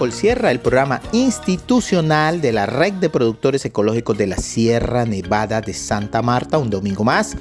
[0.00, 5.74] Ecolsierra, el programa institucional de la Red de Productores Ecológicos de la Sierra Nevada de
[5.74, 7.36] Santa Marta, un domingo más.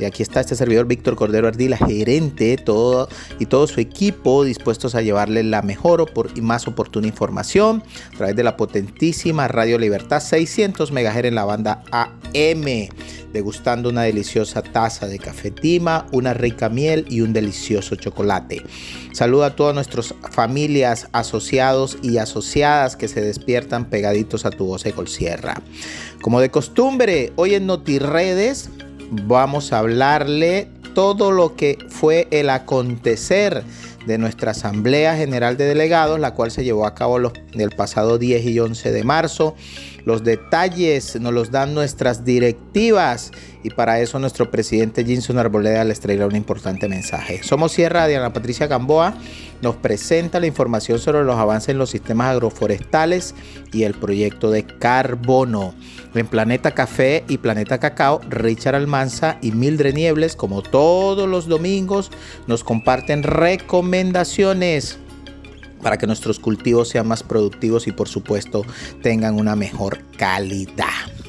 [0.00, 4.94] Y aquí está este servidor Víctor Cordero Ardila, gerente todo, y todo su equipo dispuestos
[4.94, 7.82] a llevarle la mejor y más oportuna información
[8.14, 12.88] a través de la potentísima Radio Libertad 600 MHz en la banda AM,
[13.32, 18.62] degustando una deliciosa taza de café tima, una rica miel y un delicioso chocolate.
[19.12, 24.84] Saludo a todas nuestras familias, asociados y asociadas que se despiertan pegaditos a tu voz
[25.06, 25.60] Sierra.
[26.22, 28.70] Como de costumbre, hoy en NotiRedes
[29.10, 33.64] vamos a hablarle todo lo que fue el acontecer
[34.06, 38.18] de nuestra Asamblea General de Delegados, la cual se llevó a cabo los, el pasado
[38.18, 39.54] 10 y 11 de marzo.
[40.04, 43.30] Los detalles nos los dan nuestras directivas
[43.62, 47.42] y para eso nuestro presidente Jinson Arboleda les traerá un importante mensaje.
[47.42, 49.14] Somos Sierra, Diana Patricia Gamboa
[49.62, 53.34] nos presenta la información sobre los avances en los sistemas agroforestales
[53.72, 55.74] y el proyecto de carbono.
[56.14, 62.10] En Planeta Café y Planeta Cacao, Richard Almanza y Mildred Niebles, como todos los domingos,
[62.48, 64.98] nos comparten recomendaciones
[65.82, 68.64] para que nuestros cultivos sean más productivos y por supuesto
[69.02, 71.19] tengan una mejor calidad.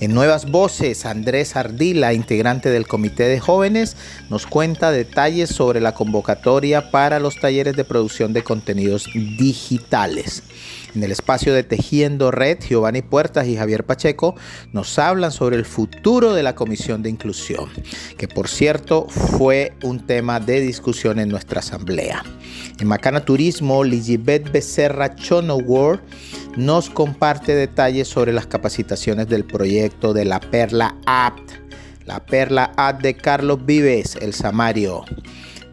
[0.00, 3.98] En Nuevas Voces, Andrés Ardila, integrante del Comité de Jóvenes,
[4.30, 10.42] nos cuenta detalles sobre la convocatoria para los talleres de producción de contenidos digitales.
[10.94, 14.36] En el espacio de Tejiendo Red, Giovanni Puertas y Javier Pacheco
[14.72, 17.68] nos hablan sobre el futuro de la Comisión de Inclusión,
[18.16, 22.24] que por cierto fue un tema de discusión en nuestra asamblea.
[22.78, 26.00] En Macana Turismo, Ligibet Becerra Chonowar
[26.56, 31.50] nos comparte detalles sobre las capacitaciones del proyecto de la Perla Apt,
[32.06, 35.04] la Perla Apt de Carlos Vives, el Samario.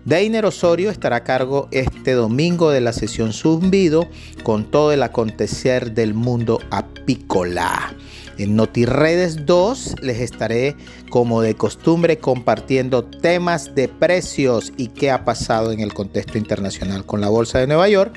[0.05, 4.07] Deiner Osorio estará a cargo este domingo de la sesión Zumbido
[4.43, 7.93] con todo el acontecer del mundo apícola.
[8.37, 10.75] En NotiRedes 2 les estaré
[11.09, 17.05] como de costumbre compartiendo temas de precios y qué ha pasado en el contexto internacional
[17.05, 18.15] con la Bolsa de Nueva York.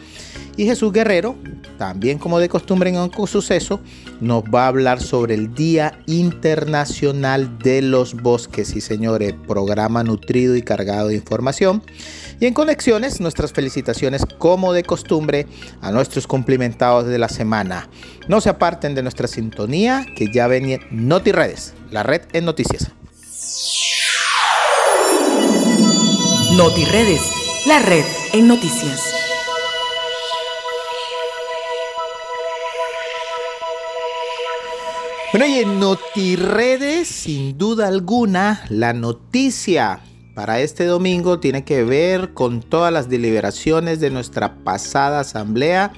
[0.57, 1.37] Y Jesús Guerrero,
[1.79, 3.81] también como de costumbre en un suceso,
[4.21, 8.69] nos va a hablar sobre el Día Internacional de los Bosques.
[8.69, 11.83] Sí, señores, programa nutrido y cargado de información.
[12.41, 15.47] Y en conexiones, nuestras felicitaciones como de costumbre
[15.81, 17.89] a nuestros cumplimentados de la semana.
[18.29, 22.91] No se aparten de nuestra sintonía, que ya ven NotiRedes, la red en noticias.
[26.57, 27.23] NotiRedes,
[27.67, 29.20] la red en noticias.
[35.33, 40.01] Bueno, y en NotiRedes, sin duda alguna, la noticia
[40.35, 45.93] para este domingo tiene que ver con todas las deliberaciones de nuestra pasada asamblea,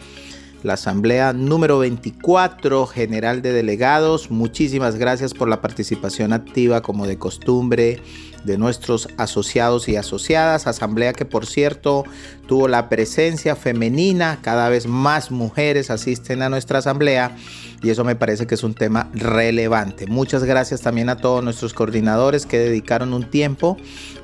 [0.62, 4.30] la asamblea número 24 general de delegados.
[4.30, 8.02] Muchísimas gracias por la participación activa como de costumbre
[8.44, 10.66] de nuestros asociados y asociadas.
[10.66, 12.04] Asamblea que por cierto
[12.46, 17.36] tuvo la presencia femenina, cada vez más mujeres asisten a nuestra asamblea
[17.82, 20.06] y eso me parece que es un tema relevante.
[20.06, 23.76] Muchas gracias también a todos nuestros coordinadores que dedicaron un tiempo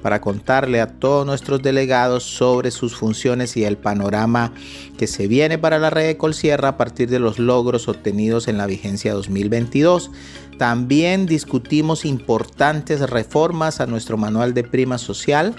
[0.03, 4.53] para contarle a todos nuestros delegados sobre sus funciones y el panorama
[4.97, 8.59] que se viene para la red de Colsierra a partir de los logros obtenidos en
[8.59, 10.11] la vigencia 2022.
[10.59, 15.55] También discutimos importantes reformas a nuestro manual de prima social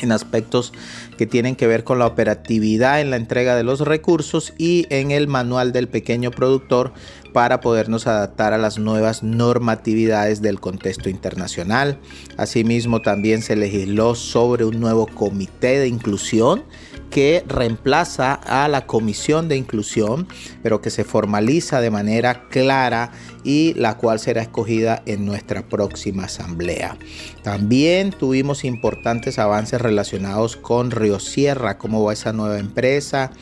[0.00, 0.72] en aspectos
[1.16, 5.10] que tienen que ver con la operatividad en la entrega de los recursos y en
[5.10, 6.92] el manual del pequeño productor
[7.32, 11.98] para podernos adaptar a las nuevas normatividades del contexto internacional.
[12.36, 16.64] Asimismo, también se legisló sobre un nuevo comité de inclusión
[17.10, 20.28] que reemplaza a la comisión de inclusión,
[20.62, 23.12] pero que se formaliza de manera clara
[23.44, 26.96] y la cual será escogida en nuestra próxima asamblea.
[27.42, 33.32] También tuvimos importantes avances relacionados con Río Sierra, cómo va esa nueva empresa.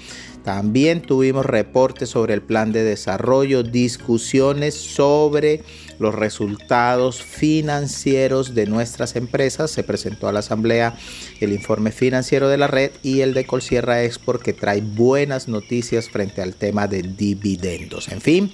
[0.44, 5.62] También tuvimos reportes sobre el plan de desarrollo, discusiones sobre
[5.98, 9.70] los resultados financieros de nuestras empresas.
[9.70, 10.96] Se presentó a la asamblea
[11.40, 16.08] el informe financiero de la red y el de Colsierra Export que trae buenas noticias
[16.08, 18.08] frente al tema de dividendos.
[18.08, 18.52] En fin,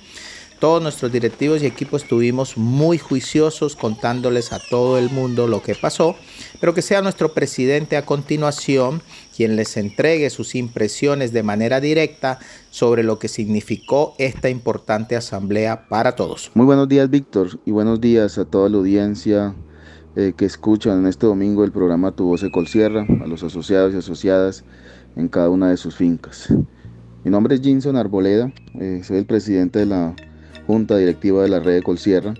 [0.64, 5.74] todos nuestros directivos y equipos estuvimos muy juiciosos contándoles a todo el mundo lo que
[5.74, 6.16] pasó,
[6.60, 9.02] pero que sea nuestro presidente a continuación
[9.34, 12.38] quien les entregue sus impresiones de manera directa
[12.70, 16.50] sobre lo que significó esta importante asamblea para todos.
[16.54, 19.54] Muy buenos días, Víctor, y buenos días a toda la audiencia
[20.14, 24.64] que escuchan en este domingo el programa Tu Voz Colsierra, a los asociados y asociadas
[25.16, 26.54] en cada una de sus fincas.
[27.24, 28.52] Mi nombre es Jinson Arboleda,
[29.02, 30.14] soy el presidente de la
[30.68, 32.34] Junta Directiva de la Red de Colsierra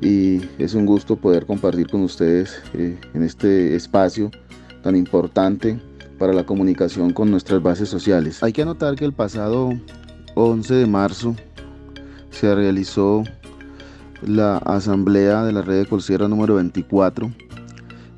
[0.00, 4.30] y es un gusto poder compartir con ustedes en este espacio
[4.82, 5.78] tan importante
[6.18, 8.42] para la comunicación con nuestras bases sociales.
[8.42, 9.72] Hay que anotar que el pasado
[10.34, 11.34] 11 de marzo
[12.30, 13.24] se realizó
[14.22, 17.30] la asamblea de la red de Colsierra número 24,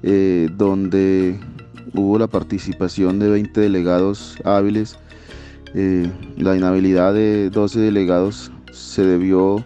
[0.02, 1.38] eh, donde
[1.94, 4.98] hubo la participación de 20 delegados hábiles.
[5.74, 9.64] Eh, la inhabilidad de 12 delegados se debió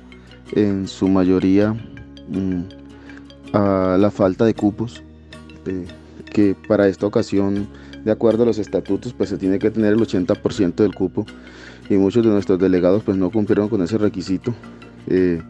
[0.53, 1.73] en su mayoría
[2.29, 2.63] mm,
[3.53, 5.03] a la falta de cupos,
[5.67, 5.87] eh,
[6.33, 7.69] que para esta ocasión
[8.05, 11.27] de acuerdo a los estatutos, pues se tiene que tener el 80% del cupo
[11.89, 14.55] y muchos de nuestros delegados pues no cumplieron con ese requisito.
[15.07, 15.43] Eh,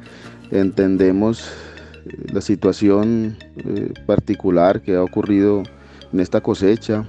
[0.51, 1.45] entendemos
[2.07, 5.63] eh, la situación eh, particular que ha ocurrido
[6.13, 7.05] en esta cosecha,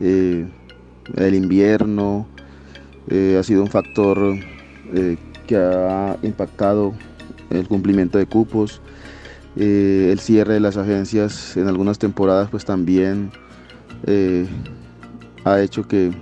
[0.00, 2.26] el invierno
[3.10, 4.18] ha sido un factor
[5.46, 6.92] que ha impactado
[7.48, 8.82] el cumplimiento de cupos,
[9.56, 13.30] el cierre de las agencias en algunas temporadas pues también
[14.06, 14.46] eh,
[15.44, 16.12] ha hecho que,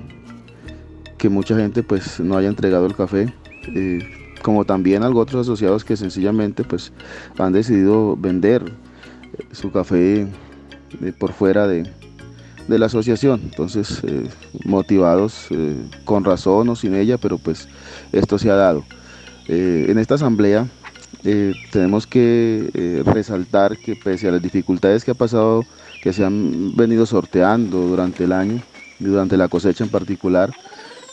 [1.19, 3.33] que mucha gente pues no haya entregado el café.
[3.75, 4.01] Eh,
[4.43, 6.93] como también algo otros asociados que sencillamente pues
[7.39, 10.27] han decidido vender eh, su café
[11.19, 11.91] por fuera de,
[12.69, 13.41] la asociación.
[13.43, 14.03] Entonces,
[14.65, 15.49] motivados
[16.05, 17.69] con razón o sin ella, pero pues
[18.13, 18.85] esto se ha dado.
[19.49, 20.67] en esta asamblea
[21.73, 25.65] tenemos que resaltar que pese a las dificultades que ha pasado
[26.05, 28.61] que se han venido sorteando durante el año
[29.01, 30.53] y durante la cosecha en particular,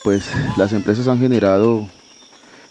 [0.03, 1.87] pues las empresas han generado,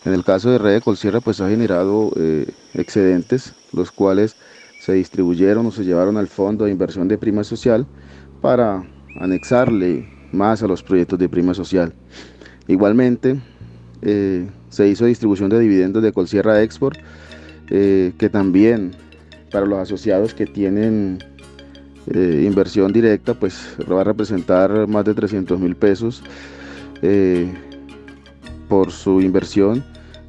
[0.04, 4.36] en el caso de Red de Colsierra, pues ha generado eh, excedentes, los cuales
[4.82, 7.86] se distribuyeron o se llevaron al fondo de inversión de prima social
[8.42, 8.84] para
[9.18, 11.94] anexarle más a los proyectos de prima social.
[12.68, 13.40] Igualmente,
[14.02, 16.98] eh, se hizo distribución de dividendos de Colsierra Export,
[17.70, 18.90] eh, que también
[19.50, 21.18] para los asociados que tienen
[22.12, 26.24] eh, inversión directa, pues va a representar más de 300 mil pesos
[27.02, 27.54] eh,
[28.68, 29.84] por su inversión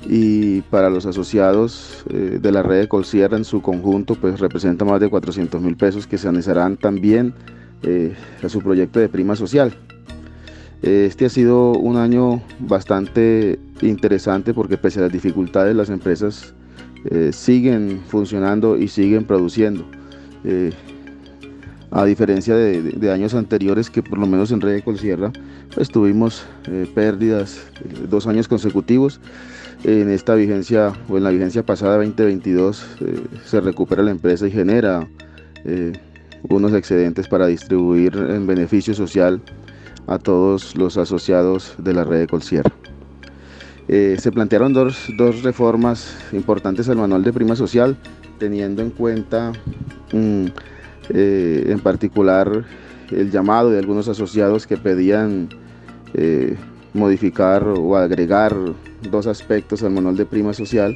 [0.07, 4.85] y para los asociados eh, de la red de Colsierra en su conjunto, pues representa
[4.85, 7.33] más de 400 mil pesos que se anexarán también
[8.43, 9.73] a su proyecto de prima social.
[10.83, 16.53] Este ha sido un año bastante interesante porque pese a las dificultades las empresas
[17.31, 19.83] siguen funcionando y siguen produciendo
[21.91, 25.31] a diferencia de, años anteriores que por lo menos en Red Colsierra
[25.75, 29.19] pues tuvimos eh, pérdidas eh, dos años consecutivos.
[29.83, 34.51] En esta vigencia o en la vigencia pasada 2022 eh, se recupera la empresa y
[34.51, 35.07] genera
[36.49, 39.39] unos excedentes para distribuir en beneficio social
[40.07, 42.71] a todos los asociados de la red de Colsierra.
[43.87, 47.95] se plantearon dos, dos, reformas importantes al manual de prima social,
[48.39, 49.51] teniendo en cuenta
[50.13, 50.47] mm,
[51.13, 52.63] eh, en particular
[53.11, 55.49] el llamado de algunos asociados que pedían
[56.13, 56.55] eh,
[56.93, 58.55] modificar o agregar
[59.09, 60.95] dos aspectos al manual de prima social.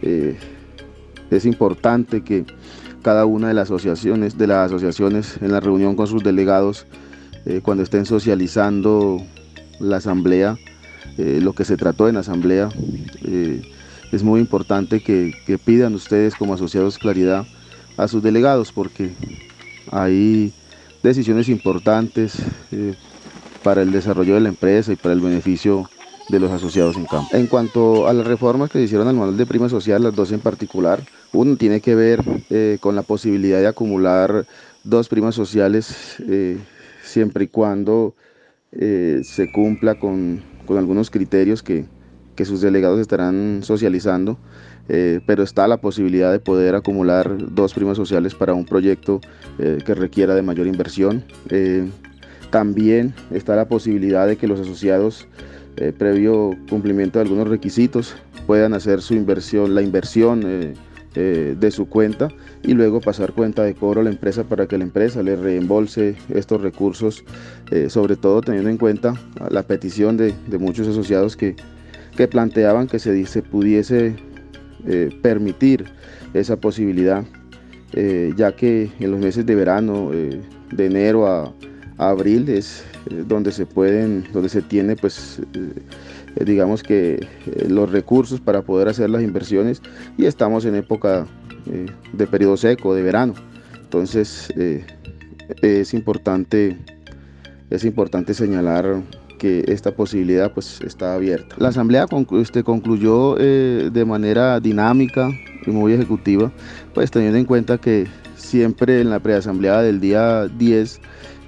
[0.00, 0.38] Eh,
[1.30, 2.46] es importante que
[3.02, 6.86] cada una de las asociaciones, de las asociaciones en la reunión con sus delegados,
[7.64, 9.20] cuando estén socializando
[9.80, 10.56] la asamblea,
[11.18, 12.68] lo que se trató en la asamblea,
[14.12, 17.44] es muy importante que pidan ustedes como asociados claridad
[17.96, 19.10] a sus delegados porque
[19.90, 20.52] hay
[21.02, 22.36] decisiones importantes
[22.70, 22.94] eh,
[23.62, 25.88] para el desarrollo de la empresa y para el beneficio
[26.28, 27.28] de los asociados en campo.
[27.36, 30.32] En cuanto a las reformas que se hicieron al manual de prima social, las dos
[30.32, 34.46] en particular, uno tiene que ver eh, con la posibilidad de acumular
[34.84, 36.58] dos primas sociales eh,
[37.02, 38.14] siempre y cuando
[38.74, 41.84] se cumpla con, algunos criterios que,
[42.34, 44.38] que sus delegados estarán socializando
[44.94, 49.22] eh, pero está la posibilidad de poder acumular dos primas sociales para un proyecto
[49.58, 51.24] eh, que requiera de mayor inversión.
[51.48, 51.88] Eh,
[52.50, 55.26] también está la posibilidad de que los asociados,
[55.96, 58.14] previo cumplimiento de algunos requisitos,
[58.46, 60.74] puedan hacer su inversión, la inversión
[61.14, 62.28] de su cuenta
[62.62, 66.16] y luego pasar cuenta de cobro a la empresa para que la empresa le reembolse
[66.28, 67.24] estos recursos,
[67.88, 69.14] sobre todo teniendo en cuenta
[69.48, 71.56] la petición de, muchos asociados que,
[72.30, 74.14] planteaban que se pudiese
[74.86, 75.84] eh, permitir
[76.34, 77.24] esa posibilidad,
[77.92, 80.40] eh, ya que en los meses de verano, eh,
[80.72, 81.52] de enero a,
[81.98, 82.84] abril, es
[83.28, 85.40] donde se pueden, donde se tiene pues
[86.44, 87.24] digamos que
[87.68, 89.82] los recursos para poder hacer las inversiones
[90.16, 91.26] y estamos en época
[92.12, 93.34] de periodo seco, de verano.
[93.84, 94.52] Entonces
[95.60, 96.76] es importante
[97.72, 99.00] es importante señalar
[99.42, 101.56] que esta posibilidad pues está abierta.
[101.58, 102.06] La asamblea
[102.40, 105.32] este, concluyó eh, de manera dinámica
[105.66, 106.52] y muy ejecutiva,
[106.94, 108.06] pues teniendo en cuenta que
[108.36, 111.00] siempre en la preasamblea del día 10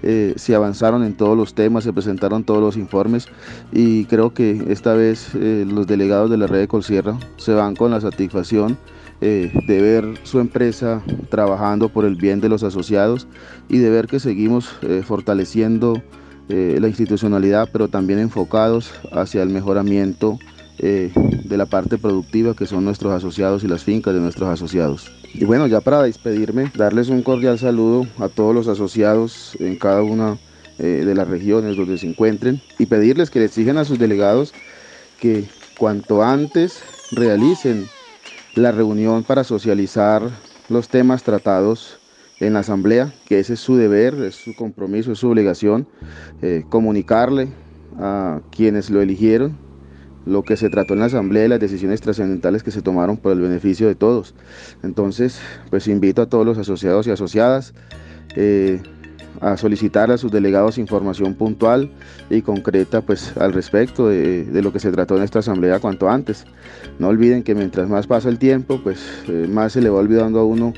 [0.02, 3.28] eh, se avanzaron en todos los temas, se presentaron todos los informes
[3.70, 7.76] y creo que esta vez eh, los delegados de la red de Colsierra se van
[7.76, 8.76] con la satisfacción
[9.20, 13.26] de ver su empresa trabajando por el bien de los asociados
[13.70, 14.68] y de ver que seguimos
[15.06, 16.02] fortaleciendo
[16.48, 20.38] eh, la institucionalidad, pero también enfocados hacia el mejoramiento
[20.78, 25.10] eh, de la parte productiva que son nuestros asociados y las fincas de nuestros asociados.
[25.32, 30.02] Y bueno, ya para despedirme, darles un cordial saludo a todos los asociados en cada
[30.02, 30.36] una
[30.78, 34.52] eh, de las regiones donde se encuentren y pedirles que les exigen a sus delegados
[35.20, 35.44] que
[35.78, 36.82] cuanto antes
[37.12, 37.86] realicen
[38.54, 40.22] la reunión para socializar
[40.68, 41.98] los temas tratados
[42.40, 45.86] en la asamblea, que ese es su deber, es su compromiso, es su obligación,
[46.42, 47.48] eh, comunicarle
[47.98, 49.56] a quienes lo eligieron
[50.26, 53.32] lo que se trató en la asamblea y las decisiones trascendentales que se tomaron por
[53.32, 54.34] el beneficio de todos.
[54.82, 55.38] Entonces,
[55.70, 57.74] pues invito a todos los asociados y asociadas
[58.36, 58.80] eh,
[59.40, 61.90] a solicitar a sus delegados información puntual
[62.30, 66.46] y concreta pues al respecto de, lo que se trató en esta asamblea cuanto antes.
[66.98, 70.40] No olviden que mientras más pasa el tiempo, pues eh, más se le va olvidando
[70.40, 70.72] a uno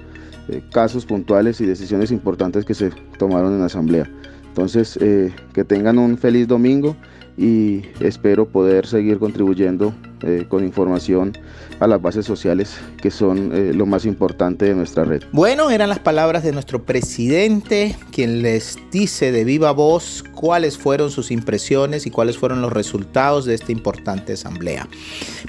[0.48, 4.10] eh, casos puntuales y decisiones importantes que se tomaron en la asamblea.
[4.48, 6.96] Entonces, eh, que tengan un feliz domingo
[7.38, 11.36] y espero poder seguir contribuyendo eh, con información
[11.80, 15.22] a las bases sociales que son eh, lo más importante de nuestra red.
[15.32, 21.10] Bueno, eran las palabras de nuestro presidente, quien les dice de viva voz cuáles fueron
[21.10, 24.88] sus impresiones y cuáles fueron los resultados de esta importante asamblea.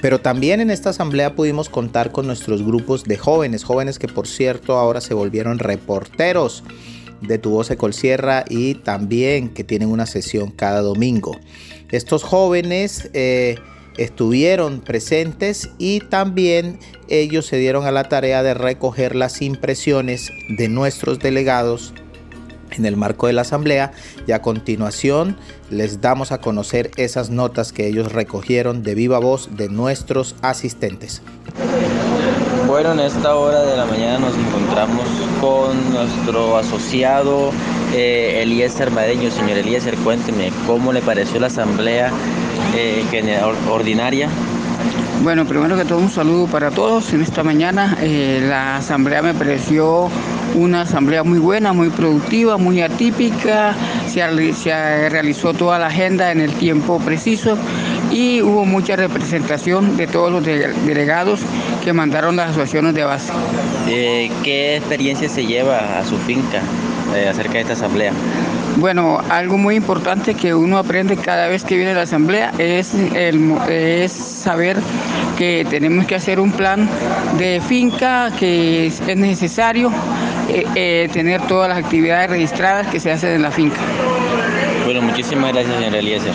[0.02, 4.26] Pero también en esta asamblea pudimos contar con nuestros grupos de jóvenes, jóvenes que por
[4.26, 6.62] cierto ahora se volvieron reporteros
[7.22, 11.38] de Tu Voz Colsierra y también que tienen una sesión cada domingo.
[11.90, 13.56] Estos jóvenes eh,
[13.96, 16.78] estuvieron presentes y también
[17.08, 21.94] ellos se dieron a la tarea de recoger las impresiones de nuestros delegados
[22.70, 23.92] en el marco de la asamblea
[24.26, 25.36] y a continuación
[25.70, 31.22] les damos a conocer esas notas que ellos recogieron de viva voz de nuestros asistentes.
[32.68, 35.08] Bueno, en esta hora de la mañana nos encontramos
[35.40, 37.50] con nuestro asociado
[37.94, 39.30] eh, Eliezer Madeño.
[39.30, 42.10] Señor Eliezer, cuénteme cómo le pareció la asamblea
[42.76, 44.28] eh, ordinaria.
[45.22, 47.96] Bueno, primero que todo un saludo para todos en esta mañana.
[48.02, 50.10] Eh, la asamblea me pareció
[50.54, 53.74] una asamblea muy buena, muy productiva, muy atípica.
[54.08, 57.56] Se, se realizó toda la agenda en el tiempo preciso
[58.10, 61.40] y hubo mucha representación de todos los delegados
[61.84, 63.32] que mandaron las asociaciones de base.
[63.88, 66.62] Eh, ¿Qué experiencia se lleva a su finca
[67.14, 68.12] eh, acerca de esta asamblea?
[68.76, 72.94] Bueno, algo muy importante que uno aprende cada vez que viene a la asamblea es,
[72.94, 74.76] es saber
[75.36, 76.88] que tenemos que hacer un plan
[77.38, 79.90] de finca, que es necesario
[80.48, 83.80] eh, tener todas las actividades registradas que se hacen en la finca.
[84.84, 86.32] Bueno, muchísimas gracias, señor Eliezer.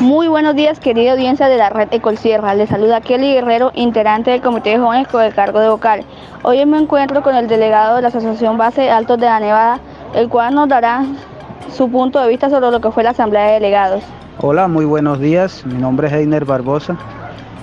[0.00, 2.54] Muy buenos días, querida audiencia de la red Ecolsierra.
[2.54, 6.04] Les saluda Kelly Guerrero, integrante del Comité de Jóvenes con el cargo de vocal.
[6.44, 9.80] Hoy me encuentro con el delegado de la Asociación Base Altos de la Nevada,
[10.14, 11.04] el cual nos dará
[11.74, 14.04] su punto de vista sobre lo que fue la Asamblea de Delegados.
[14.40, 15.66] Hola, muy buenos días.
[15.66, 16.96] Mi nombre es Heiner Barbosa.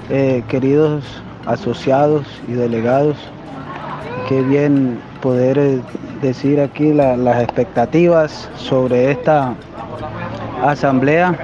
[0.10, 1.06] Eh, queridos
[1.46, 3.16] asociados y delegados,
[4.28, 5.82] qué bien poder eh,
[6.22, 9.54] decir aquí las expectativas sobre esta
[10.62, 11.38] asamblea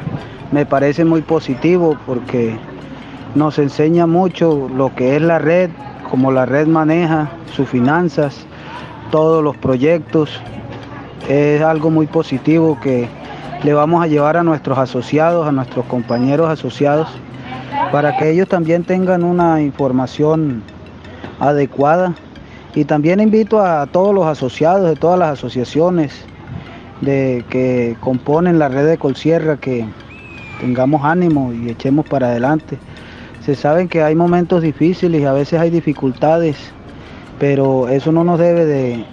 [0.52, 2.58] me parece muy positivo porque
[3.36, 5.70] nos enseña mucho lo que es la red,
[6.10, 8.46] cómo la red maneja sus finanzas,
[9.12, 10.42] todos los proyectos.
[11.30, 13.08] Es algo muy positivo que
[13.64, 17.08] le vamos a llevar a nuestros asociados, a nuestros compañeros asociados,
[17.92, 20.64] para que ellos también tengan una información
[21.40, 22.14] adecuada.
[22.74, 26.26] Y también invito a todos los asociados de todas las asociaciones
[27.02, 29.86] de que componen la red de Colsierra que
[30.62, 32.78] tengamos ánimo y echemos para adelante.
[33.44, 36.56] Se saben que hay momentos difíciles a veces hay dificultades,
[37.40, 39.04] pero eso no nos debe de,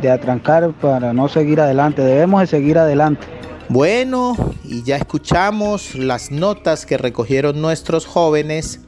[0.00, 3.26] de, atrancar para no seguir adelante, debemos de seguir adelante.
[3.68, 8.80] Bueno, y ya escuchamos las notas que recogieron nuestros jóvenes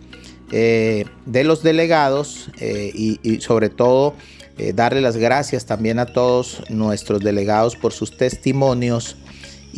[0.52, 4.14] eh, de los delegados eh, y, sobre todo
[4.56, 9.16] eh, darle las gracias también a todos nuestros delegados por sus testimonios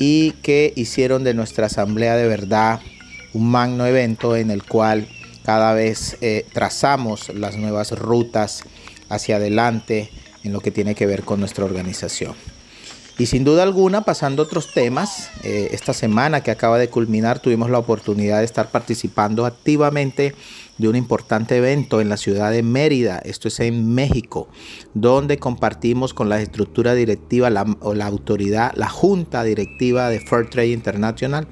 [0.02, 2.80] y que hicieron de nuestra asamblea de verdad
[3.34, 5.06] un magno evento en el cual
[5.44, 8.62] cada vez eh, trazamos las nuevas rutas
[9.10, 10.10] hacia adelante
[10.42, 12.34] en lo que tiene que ver con nuestra organización.
[13.18, 17.38] Y sin duda alguna, pasando a otros temas, eh, esta semana que acaba de culminar
[17.38, 20.34] tuvimos la oportunidad de estar participando activamente
[20.80, 24.48] de un importante evento en la ciudad de Mérida, esto es en México,
[24.94, 30.48] donde compartimos con la estructura directiva la, o la autoridad, la junta directiva de Fair
[30.48, 31.46] Trade International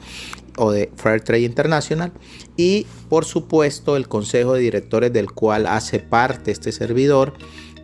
[0.57, 2.13] o de Fair Trade International
[2.57, 7.35] y por supuesto el consejo de directores del cual hace parte este servidor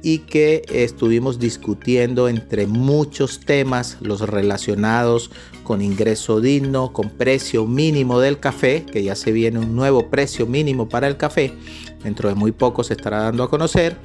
[0.04, 5.30] y que estuvimos discutiendo entre muchos temas los relacionados
[5.62, 10.46] con ingreso digno, con precio mínimo del café, que ya se viene un nuevo precio
[10.46, 11.54] mínimo para el café,
[12.02, 13.96] dentro de muy poco se estará dando a conocer,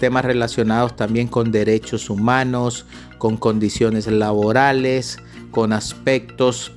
[0.00, 2.84] temas relacionados también con derechos humanos,
[3.18, 5.18] con condiciones laborales,
[5.52, 6.72] con aspectos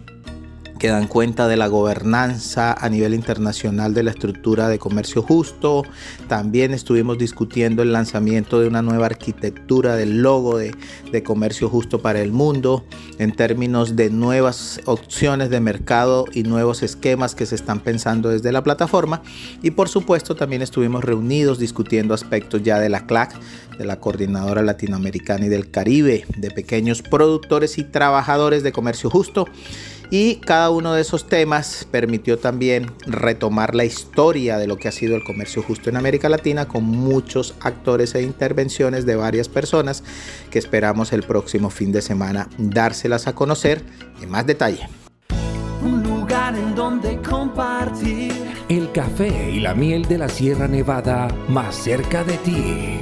[0.78, 5.84] que dan cuenta de la gobernanza a nivel internacional de la estructura de comercio justo.
[6.28, 10.74] También estuvimos discutiendo el lanzamiento de una nueva arquitectura del logo de,
[11.24, 12.86] comercio justo para el mundo
[13.18, 18.52] en términos de nuevas opciones de mercado y nuevos esquemas que se están pensando desde
[18.52, 19.24] la plataforma.
[19.64, 23.34] Y por supuesto también estuvimos reunidos discutiendo aspectos ya de la CLAC,
[23.80, 29.48] de la Coordinadora Latinoamericana y del Caribe, de pequeños productores y trabajadores de comercio justo
[30.10, 34.92] y cada uno de esos temas permitió también retomar la historia de lo que ha
[34.92, 40.04] sido el comercio justo en América Latina con muchos actores e intervenciones de varias personas
[40.50, 43.82] que esperamos el próximo fin de semana dárselas a conocer
[44.22, 44.88] en más detalle.
[45.84, 48.34] Un lugar en donde compartir
[48.70, 53.00] el café y la miel de la Sierra Nevada más cerca de ti.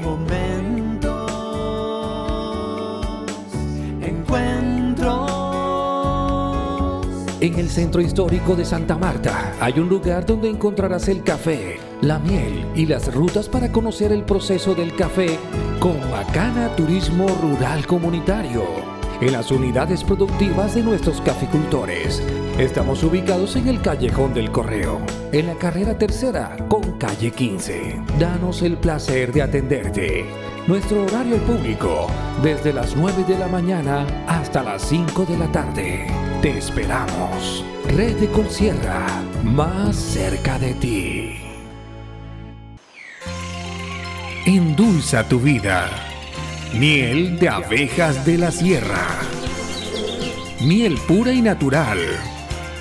[7.45, 12.17] En el centro histórico de Santa Marta hay un lugar donde encontrarás el café, la
[12.17, 15.37] miel y las rutas para conocer el proceso del café
[15.79, 18.63] con Macana Turismo Rural Comunitario.
[19.21, 22.19] En las unidades productivas de nuestros caficultores.
[22.57, 24.99] Estamos ubicados en el Callejón del Correo,
[25.31, 28.01] en la carrera tercera con calle 15.
[28.17, 30.25] Danos el placer de atenderte.
[30.67, 32.07] Nuestro horario público,
[32.41, 36.07] desde las 9 de la mañana hasta las 5 de la tarde.
[36.41, 37.63] Te esperamos.
[37.89, 39.05] Red de Colsierra,
[39.43, 41.35] más cerca de ti.
[44.47, 45.87] Endulza tu vida.
[46.73, 49.05] Miel de abejas de la sierra.
[50.61, 51.99] Miel pura y natural.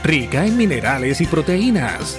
[0.02, 2.18] Rica en minerales y proteínas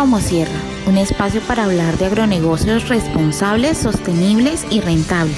[0.00, 5.36] Somos Sierra, un espacio para hablar de agronegocios responsables, sostenibles y rentables.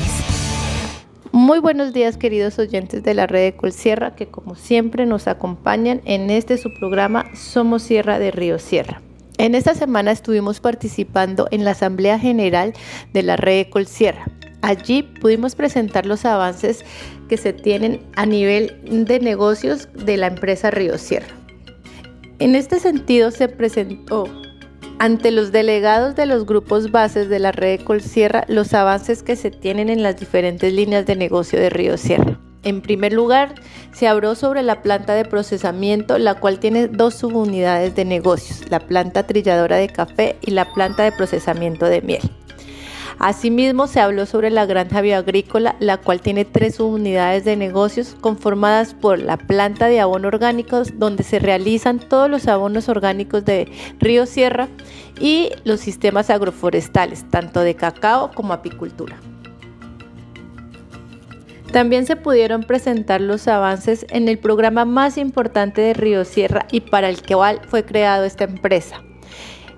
[1.32, 6.00] Muy buenos días queridos oyentes de la red de Colsierra que como siempre nos acompañan
[6.04, 9.02] en este su programa Somos Sierra de Río Sierra.
[9.36, 12.72] En esta semana estuvimos participando en la Asamblea General
[13.12, 14.26] de la red de Colsierra.
[14.60, 16.84] Allí pudimos presentar los avances
[17.28, 21.34] que se tienen a nivel de negocios de la empresa Río Sierra.
[22.38, 24.28] En este sentido se presentó
[25.02, 29.34] ante los delegados de los grupos bases de la red de Colsierra los avances que
[29.34, 32.38] se tienen en las diferentes líneas de negocio de Río Sierra.
[32.62, 33.56] En primer lugar,
[33.92, 38.78] se habló sobre la planta de procesamiento, la cual tiene dos subunidades de negocios, la
[38.78, 42.22] planta trilladora de café y la planta de procesamiento de miel.
[43.22, 48.94] Asimismo, se habló sobre la granja bioagrícola, la cual tiene tres unidades de negocios conformadas
[48.94, 54.26] por la planta de abono orgánicos, donde se realizan todos los abonos orgánicos de Río
[54.26, 54.66] Sierra,
[55.20, 59.20] y los sistemas agroforestales, tanto de cacao como apicultura.
[61.70, 66.80] También se pudieron presentar los avances en el programa más importante de Río Sierra y
[66.80, 69.00] para el cual fue creado esta empresa,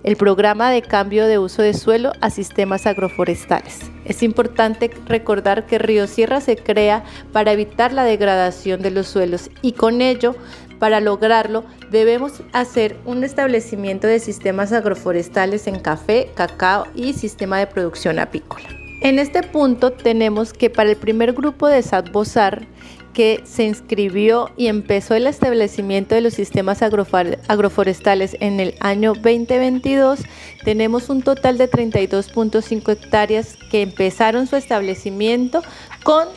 [0.05, 3.81] el programa de cambio de uso de suelo a sistemas agroforestales.
[4.05, 9.51] Es importante recordar que Río Sierra se crea para evitar la degradación de los suelos
[9.63, 10.37] y con ello,
[10.79, 17.67] para lograrlo, debemos hacer un establecimiento de sistemas agroforestales en café, cacao y sistema de
[17.67, 18.69] producción apícola.
[19.01, 22.67] En este punto tenemos que para el primer grupo de SATBOSAR
[23.15, 30.21] que se inscribió y empezó el establecimiento de los sistemas agroforestales en el año 2022,
[30.65, 35.63] tenemos un total de 32.5 hectáreas que empezaron su establecimiento
[36.03, 36.29] con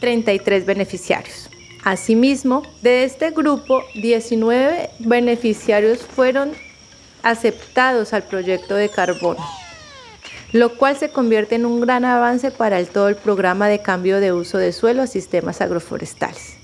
[0.00, 1.48] 33 beneficiarios.
[1.84, 6.52] Asimismo, de este grupo, 19 beneficiarios fueron
[7.22, 9.65] aceptados al proyecto de carbono
[10.58, 14.20] lo cual se convierte en un gran avance para el, todo el programa de cambio
[14.20, 16.56] de uso de suelo a sistemas agroforestales.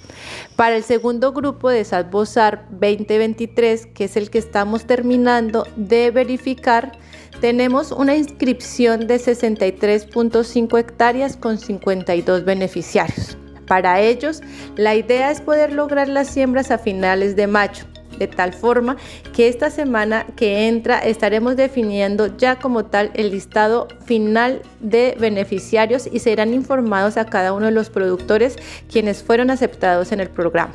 [0.57, 6.92] Para el segundo grupo de SATBOSAR 2023, que es el que estamos terminando de verificar,
[7.40, 13.37] tenemos una inscripción de 63.5 hectáreas con 52 beneficiarios.
[13.66, 14.42] Para ellos,
[14.76, 17.85] la idea es poder lograr las siembras a finales de mayo
[18.18, 18.96] de tal forma
[19.33, 26.09] que esta semana que entra estaremos definiendo ya como tal el listado final de beneficiarios
[26.11, 28.57] y serán informados a cada uno de los productores
[28.90, 30.75] quienes fueron aceptados en el programa.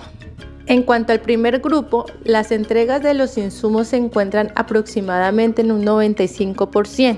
[0.68, 5.86] En cuanto al primer grupo, las entregas de los insumos se encuentran aproximadamente en un
[5.86, 7.18] 95%,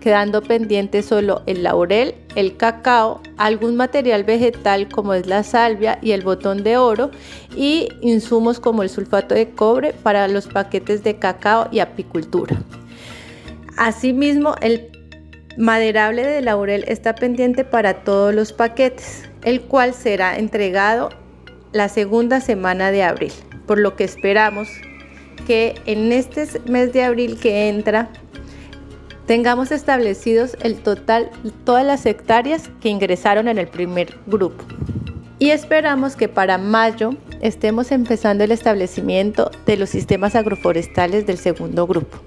[0.00, 6.12] quedando pendiente solo el laurel, el cacao, algún material vegetal como es la salvia y
[6.12, 7.10] el botón de oro
[7.54, 12.56] y insumos como el sulfato de cobre para los paquetes de cacao y apicultura.
[13.76, 14.90] Asimismo, el
[15.58, 21.10] maderable de laurel está pendiente para todos los paquetes, el cual será entregado
[21.72, 23.32] la segunda semana de abril,
[23.66, 24.68] por lo que esperamos
[25.46, 28.10] que en este mes de abril que entra
[29.26, 31.30] tengamos establecidos el total,
[31.64, 34.64] todas las hectáreas que ingresaron en el primer grupo.
[35.38, 41.86] Y esperamos que para mayo estemos empezando el establecimiento de los sistemas agroforestales del segundo
[41.86, 42.18] grupo.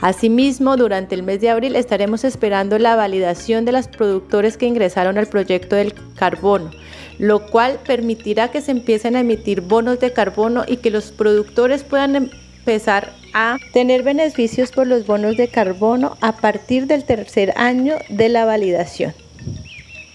[0.00, 5.16] Asimismo, durante el mes de abril estaremos esperando la validación de los productores que ingresaron
[5.18, 6.70] al proyecto del carbono,
[7.18, 11.84] lo cual permitirá que se empiecen a emitir bonos de carbono y que los productores
[11.84, 17.94] puedan empezar a tener beneficios por los bonos de carbono a partir del tercer año
[18.08, 19.14] de la validación.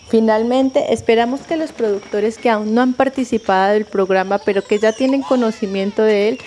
[0.09, 4.93] Finalmente, esperamos que los productores que aún no han participado del programa, pero que ya
[4.93, 6.39] tienen conocimiento de él,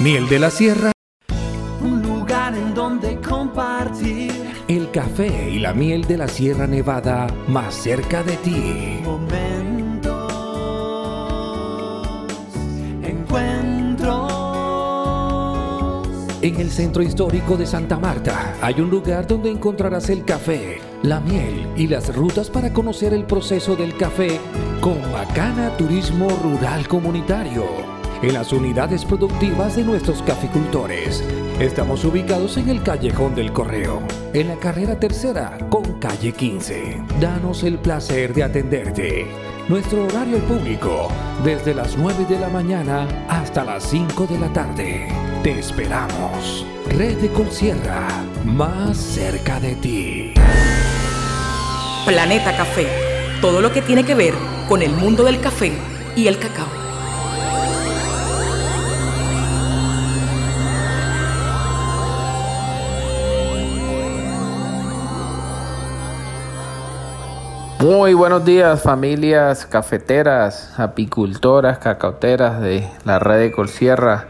[0.00, 0.95] miel de la sierra.
[4.96, 9.02] Café y la miel de la Sierra Nevada más cerca de ti.
[16.40, 21.20] En el centro histórico de Santa Marta hay un lugar donde encontrarás el café, la
[21.20, 24.40] miel y las rutas para conocer el proceso del café
[24.80, 27.66] con Macana Turismo Rural Comunitario.
[28.22, 31.22] En las unidades productivas de nuestros caficultores.
[31.60, 34.02] Estamos ubicados en el Callejón del Correo,
[34.34, 37.00] en la carrera tercera con calle 15.
[37.18, 39.26] Danos el placer de atenderte.
[39.66, 41.08] Nuestro horario público,
[41.42, 45.08] desde las 9 de la mañana hasta las 5 de la tarde.
[45.42, 46.66] Te esperamos.
[46.90, 48.06] Red de Colsierra,
[48.44, 50.34] más cerca de ti.
[52.04, 52.86] Planeta Café.
[53.40, 54.34] Todo lo que tiene que ver
[54.68, 55.72] con el mundo del café
[56.16, 56.85] y el cacao.
[67.80, 74.28] Muy buenos días familias cafeteras, apicultoras, cacauteras de la red de Colsierra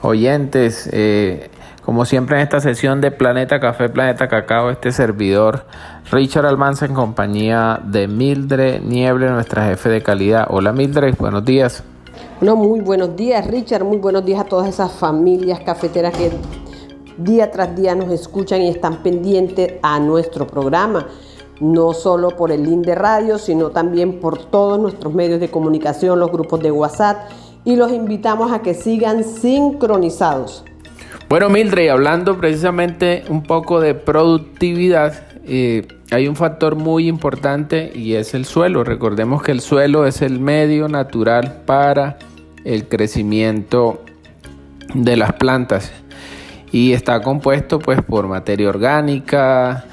[0.00, 0.88] oyentes.
[0.92, 1.50] Eh,
[1.84, 5.64] como siempre en esta sesión de Planeta Café, Planeta Cacao, este servidor
[6.12, 10.46] Richard Almanza en compañía de Mildred Nieble, nuestra jefe de calidad.
[10.48, 11.82] Hola Mildred, buenos días.
[12.40, 16.30] No, muy buenos días Richard, muy buenos días a todas esas familias cafeteras que
[17.18, 21.08] día tras día nos escuchan y están pendientes a nuestro programa.
[21.60, 26.18] No solo por el link de radio, sino también por todos nuestros medios de comunicación,
[26.18, 27.30] los grupos de WhatsApp
[27.64, 30.64] y los invitamos a que sigan sincronizados.
[31.28, 38.14] Bueno, Mildred, hablando precisamente un poco de productividad, eh, hay un factor muy importante y
[38.14, 38.84] es el suelo.
[38.84, 42.18] Recordemos que el suelo es el medio natural para
[42.64, 44.02] el crecimiento
[44.94, 45.92] de las plantas
[46.70, 49.86] y está compuesto pues por materia orgánica,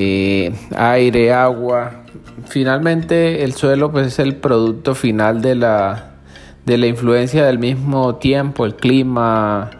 [0.00, 2.04] eh, aire, agua.
[2.46, 6.10] Finalmente el suelo pues es el producto final de la,
[6.64, 9.70] de la influencia del mismo tiempo, el clima,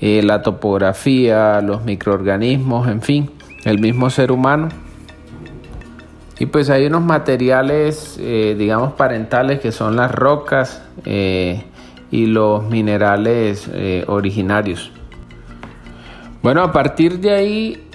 [0.00, 3.30] eh, la topografía, los microorganismos, en fin,
[3.64, 4.70] el mismo ser humano.
[6.38, 13.68] Y pues hay unos materiales, eh, digamos, parentales que son las rocas y los minerales
[14.06, 14.90] originarios.
[16.42, 17.85] Bueno, a partir de ahí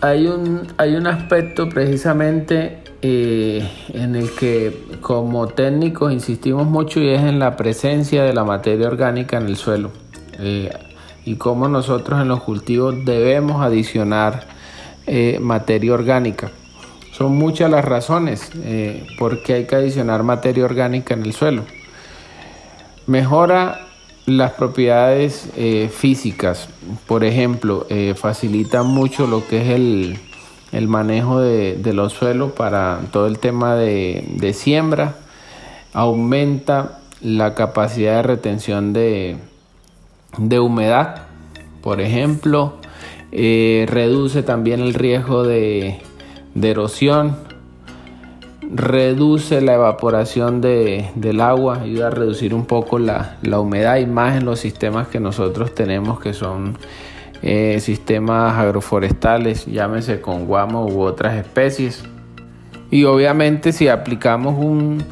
[0.00, 7.08] hay un, hay un aspecto precisamente eh, en el que como técnicos insistimos mucho y
[7.10, 9.90] es en la presencia de la materia orgánica en el suelo
[10.38, 10.70] eh,
[11.24, 14.46] y cómo nosotros en los cultivos debemos adicionar
[15.06, 16.50] eh, materia orgánica.
[17.12, 18.50] Son muchas las razones
[19.18, 21.62] por qué hay que adicionar materia orgánica en el suelo.
[23.06, 23.85] Mejora
[24.26, 26.68] las propiedades eh, físicas,
[27.06, 29.68] por ejemplo, eh, facilitan mucho lo que es
[30.72, 35.14] el, manejo de, los suelos para todo el tema de, siembra,
[35.92, 39.38] aumenta la capacidad de retención de,
[40.60, 41.22] humedad,
[41.80, 42.74] por ejemplo,
[43.30, 46.00] eh, reduce también el riesgo de
[46.60, 47.45] erosión,
[48.70, 54.44] reduce la evaporación del agua, ayuda a reducir un poco la, humedad y más en
[54.44, 56.76] los sistemas que nosotros tenemos que son
[57.42, 62.04] eh, sistemas agroforestales, llámese con guamo u otras especies.
[62.90, 65.02] Y obviamente si aplicamos un,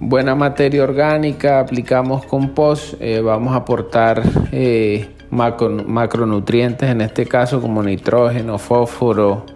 [0.00, 4.22] buena materia orgánica, aplicamos compost, eh, vamos a aportar
[4.52, 9.46] eh, macronutrientes, en este caso como nitrógeno, fósforo,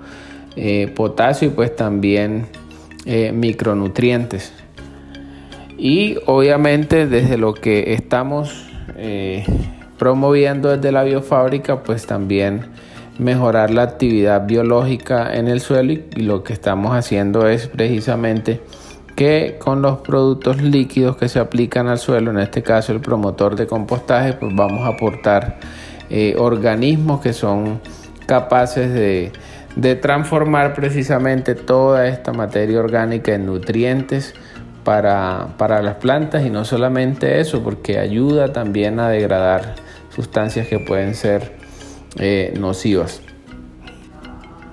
[0.95, 2.47] potasio y pues también
[3.07, 4.53] eh, micronutrientes.
[5.79, 8.67] Y obviamente desde lo que estamos
[8.97, 9.45] eh,
[9.99, 12.67] promoviendo desde la biofábrica, pues también
[13.19, 18.61] mejorar la actividad biológica en el suelo y, lo que estamos haciendo es precisamente
[19.15, 23.57] que con los productos líquidos que se aplican al suelo, en este caso el promotor
[23.57, 25.59] de compostaje, pues vamos a aportar
[26.11, 27.81] eh, organismos que son
[28.27, 29.33] capaces de
[29.77, 34.35] de transformar precisamente toda esta materia orgánica en nutrientes
[34.83, 35.49] para,
[35.83, 39.75] las plantas y no solamente eso, porque ayuda también a degradar
[40.15, 41.53] sustancias que pueden ser
[42.19, 43.21] eh, nocivas.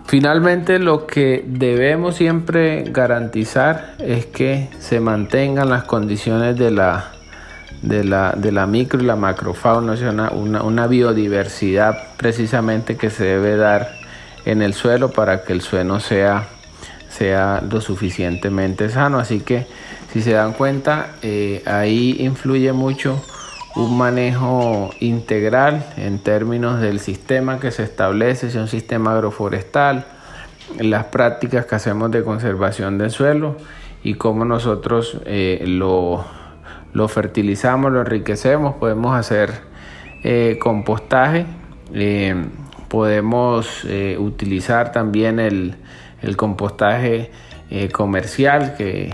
[0.05, 7.11] Finalmente lo que debemos siempre garantizar es que se mantengan las condiciones de la,
[7.81, 9.95] de la, micro y la macrofauna,
[10.31, 14.02] una, una biodiversidad precisamente que se debe dar
[14.45, 16.47] en el suelo para que el suelo sea,
[17.09, 19.19] sea lo suficientemente sano.
[19.19, 19.65] Así que
[20.11, 23.23] si se dan cuenta, eh, ahí influye mucho
[23.75, 30.05] un manejo integral en términos del sistema que se establece, si es un sistema agroforestal,
[30.79, 33.57] las prácticas que hacemos de conservación del suelo
[34.03, 36.23] y cómo nosotros eh, lo,
[36.93, 39.51] lo, fertilizamos, lo enriquecemos, podemos hacer
[40.23, 41.45] eh, compostaje
[42.93, 45.73] podemos eh, utilizar también el,
[46.35, 47.31] compostaje
[47.71, 49.09] eh, comercial que,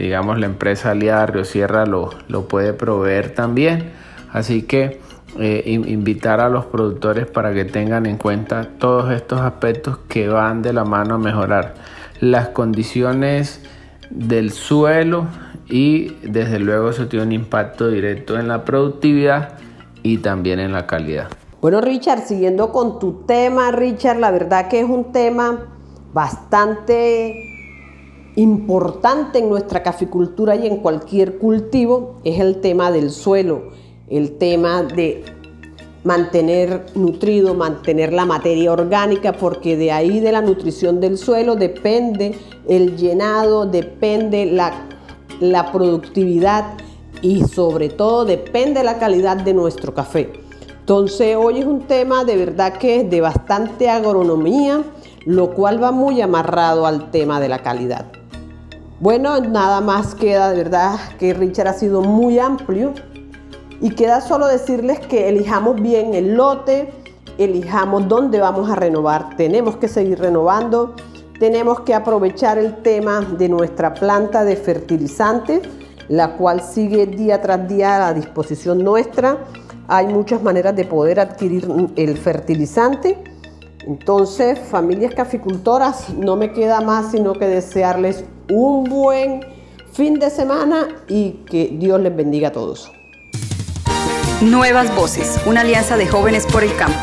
[0.00, 3.90] digamos la empresa aliada Río Sierra lo, puede proveer también.
[4.32, 5.00] Así que
[5.38, 10.62] eh, invitar a los productores para que tengan en cuenta todos estos aspectos que van
[10.62, 11.74] de la mano a mejorar
[12.20, 13.60] las condiciones
[14.08, 15.26] del suelo
[15.68, 19.58] y desde luego eso tiene un impacto directo en la productividad
[20.02, 21.28] y también en la calidad.
[21.60, 25.66] Bueno, Richard, siguiendo con tu tema, Richard, la verdad que es un tema
[26.12, 27.34] bastante
[28.36, 33.70] importante en nuestra caficultura y en cualquier cultivo, es el tema del suelo,
[34.08, 35.24] el tema de
[36.04, 42.38] mantener nutrido, mantener la materia orgánica, porque de ahí de la nutrición del suelo depende
[42.68, 44.86] el llenado, depende la,
[45.40, 46.74] la productividad
[47.20, 50.46] y sobre todo depende la calidad de nuestro café.
[50.88, 54.82] Entonces hoy es un tema de verdad que es de bastante agronomía,
[55.26, 58.06] lo cual va muy amarrado al tema de la calidad.
[58.98, 62.94] Bueno, nada más queda de verdad que Richard ha sido muy amplio
[63.82, 66.90] y queda solo decirles que elijamos bien el lote,
[67.36, 69.36] elijamos dónde vamos a renovar.
[69.36, 70.94] Tenemos que seguir renovando,
[71.38, 75.60] tenemos que aprovechar el tema de nuestra planta de fertilizantes,
[76.08, 79.36] la cual sigue día tras día a disposición nuestra
[79.88, 83.16] hay muchas maneras de poder adquirir el fertilizante.
[83.86, 89.40] Entonces, familias caficultoras, no me queda más sino que desearles un buen
[89.90, 92.92] fin de semana y que Dios les bendiga a todos.
[94.42, 96.98] Nuevas Voces, una alianza de jóvenes por el campo.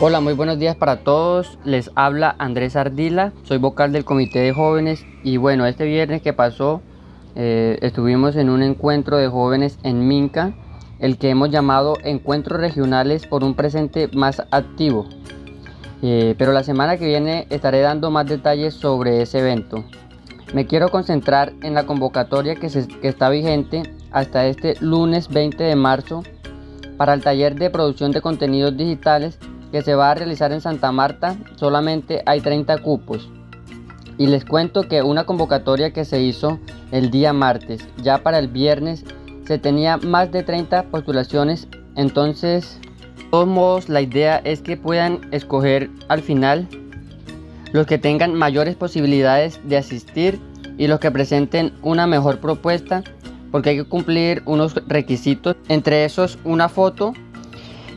[0.00, 1.60] Hola, muy buenos días para todos.
[1.64, 6.32] Les habla Andrés Ardila, soy vocal del Comité de Jóvenes y bueno, este viernes que
[6.32, 6.82] pasó
[7.34, 10.54] eh, estuvimos en un encuentro de jóvenes en Minca,
[11.02, 15.06] el que hemos llamado Encuentros Regionales por un presente más activo.
[16.00, 19.84] Eh, pero la semana que viene estaré dando más detalles sobre ese evento.
[20.54, 25.74] Me quiero concentrar en la convocatoria que, que está vigente hasta este lunes 20 de
[25.76, 26.22] marzo
[26.96, 29.38] para el taller de producción de contenidos digitales
[29.72, 33.28] que se va a realizar en Santa Marta, solamente hay 30 cupos.
[34.18, 36.60] Y les cuento que una convocatoria que se hizo
[36.92, 39.04] el día martes, ya para el viernes,
[39.44, 41.68] se tenía más de 30 postulaciones.
[41.96, 42.80] Entonces,
[43.16, 46.68] de todos modos, la idea es que puedan escoger al final
[47.72, 50.40] los que tengan mayores posibilidades de asistir
[50.78, 53.02] y los que presenten una mejor propuesta,
[53.50, 57.14] porque hay que cumplir unos requisitos, entre esos una foto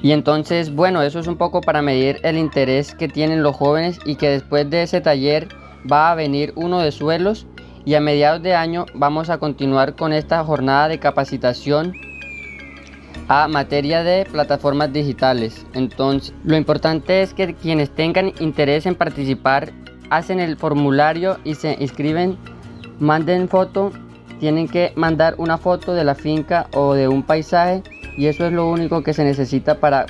[0.06, 4.00] y entonces, bueno, eso es un poco para medir el interés que tienen los jóvenes
[4.06, 5.48] y que después de ese taller
[5.92, 7.48] va a venir uno de suelos
[7.86, 11.94] y a mediados de año vamos a continuar con esta jornada de capacitación
[13.28, 15.66] a materia de plataformas digitales.
[15.74, 19.72] Entonces, lo importante es que quienes tengan interés en participar
[20.10, 22.38] hacen el formulario y se inscriben,
[23.00, 23.92] manden foto,
[24.40, 27.84] tienen que mandar una foto de la finca o de un paisaje
[28.18, 30.06] y eso es lo único que se necesita para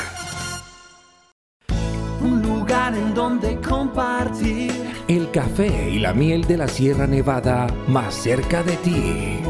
[2.94, 4.70] en donde compartir
[5.09, 9.40] el café y la miel de la Sierra Nevada más cerca de ti.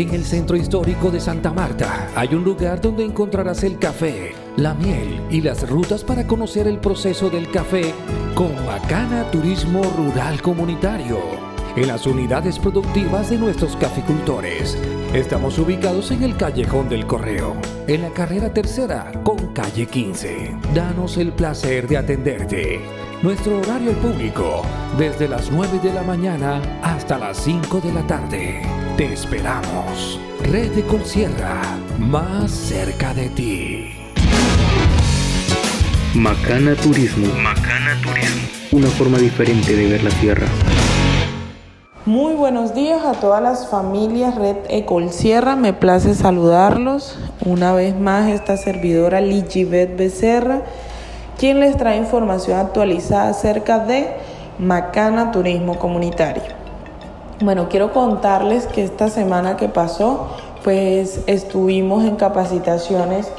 [0.00, 4.72] En el centro histórico de Santa Marta hay un lugar donde encontrarás el café, la
[4.72, 7.92] miel y las rutas para conocer el proceso del café
[8.34, 11.18] con Macana Turismo Rural Comunitario
[11.76, 14.78] en las unidades productivas de nuestros caficultores.
[15.12, 17.54] Estamos ubicados en el Callejón del Correo,
[17.86, 20.56] en la carrera tercera con calle 15.
[20.74, 22.80] Danos el placer de atenderte.
[23.20, 24.62] Nuestro horario público,
[24.96, 28.89] desde las 9 de la mañana hasta las 5 de la tarde.
[29.00, 30.20] Te esperamos.
[30.42, 31.62] Red de Colsierra,
[31.98, 33.94] más cerca de ti.
[36.14, 37.32] Macana Turismo.
[37.42, 38.42] Macana Turismo.
[38.72, 40.46] Una forma diferente de ver la tierra.
[42.04, 45.56] Muy buenos días a todas las familias Red Ecol Sierra.
[45.56, 47.18] Me place saludarlos.
[47.46, 50.60] Una vez más, esta servidora Ligibet Becerra,
[51.38, 54.08] quien les trae información actualizada acerca de
[54.58, 56.59] Macana Turismo Comunitario.
[57.42, 60.26] Bueno, quiero contarles que esta semana que pasó,
[60.62, 63.32] pues estuvimos en capacitaciones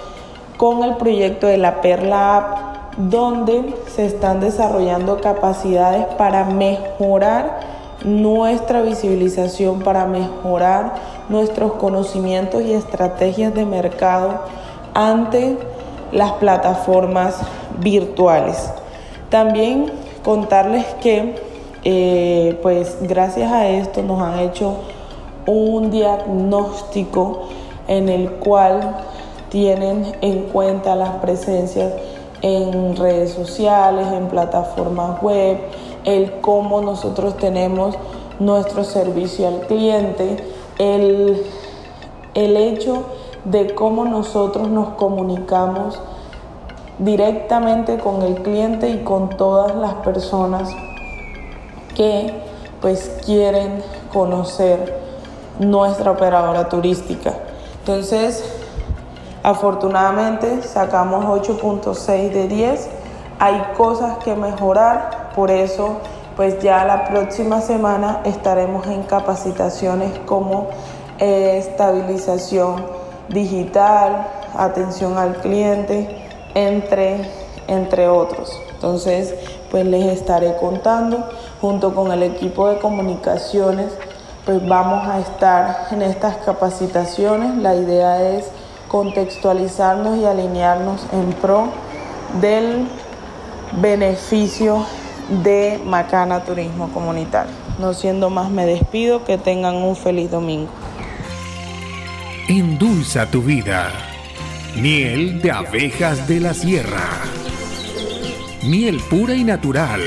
[0.58, 7.60] con el proyecto de la Perla App, donde se están desarrollando capacidades para mejorar
[8.04, 10.96] nuestra visibilización para mejorar
[11.30, 14.40] nuestros conocimientos y estrategias de mercado
[14.96, 15.60] ante
[16.12, 17.38] las plataformas
[17.78, 18.74] virtuales.
[19.30, 19.92] También
[20.24, 21.51] contarles que
[21.84, 24.76] eh, pues gracias a esto nos han hecho
[25.48, 27.44] un diagnóstico
[27.88, 28.98] en el cual
[29.50, 31.94] tienen en cuenta las presencias
[32.42, 35.58] en redes sociales, en plataformas web,
[36.06, 37.96] el cómo nosotros tenemos
[38.40, 40.38] nuestro servicio al cliente,
[40.80, 41.44] el,
[42.34, 43.04] el hecho
[43.46, 46.00] de cómo nosotros nos comunicamos
[47.00, 50.70] directamente con el cliente y con todas las personas
[52.02, 52.34] que
[52.82, 55.00] pues quieren conocer
[55.60, 57.32] nuestra operadora turística.
[57.78, 58.44] Entonces,
[59.44, 62.90] afortunadamente sacamos 8.6 de 10.
[63.38, 65.98] Hay cosas que mejorar, por eso
[66.36, 70.70] pues ya la próxima semana estaremos en capacitaciones como
[71.20, 72.84] eh, estabilización
[73.30, 74.26] digital,
[74.58, 76.10] atención al cliente,
[76.56, 77.30] entre,
[77.68, 78.60] entre otros.
[78.74, 79.36] Entonces,
[79.70, 81.30] pues les estaré contando
[81.62, 83.92] junto con el equipo de comunicaciones,
[84.46, 87.56] pues vamos a estar en estas capacitaciones.
[87.58, 88.48] La idea es
[88.88, 91.68] contextualizarnos y alinearnos en pro
[92.42, 92.88] del
[93.80, 94.86] beneficio
[95.44, 97.54] de Macana Turismo Comunitario.
[97.80, 99.24] No siendo más, me despido.
[99.24, 100.70] Que tengan un feliz domingo.
[102.50, 103.92] Endulza tu vida.
[104.76, 107.08] Miel de abejas de la sierra.
[108.64, 110.02] Miel pura y natural.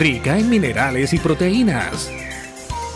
[0.00, 2.10] Rica en minerales y proteínas.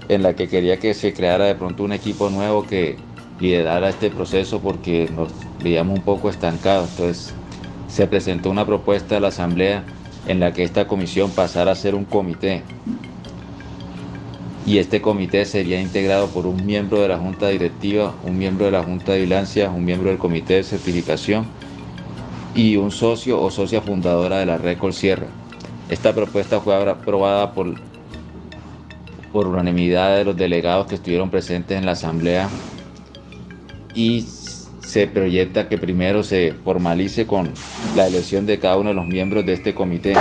[0.07, 3.05] en la que quería que se creara de pronto un equipo nuevo que
[3.39, 5.29] liderara este proceso porque nos
[5.63, 6.89] veíamos un poco estancados.
[6.91, 7.33] Entonces
[7.87, 9.83] se presentó una propuesta a la Asamblea
[10.27, 12.63] en la que esta comisión pasara a ser un comité.
[14.65, 18.71] Y este comité sería integrado por un miembro de la Junta Directiva, un miembro de
[18.71, 21.45] la Junta de Vigilancia, un miembro del Comité de Certificación
[22.53, 25.27] y un socio o socia fundadora de la red Colsierra.
[25.89, 27.77] Esta propuesta fue aprobada por
[29.47, 32.49] unanimidad de los delegados que estuvieron presentes en la Asamblea
[33.97, 37.49] y se proyecta que primero se formalice con
[37.95, 40.13] la elección de cada uno de los miembros de este comité.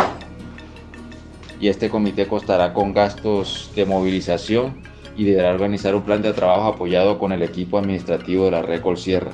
[1.61, 4.81] Y este comité costará con gastos de movilización
[5.15, 8.81] y deberá organizar un plan de trabajo apoyado con el equipo administrativo de la red
[8.81, 9.33] Colsierra.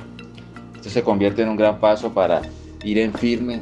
[0.75, 2.41] Esto se convierte en un gran paso para
[2.83, 3.61] ir en firme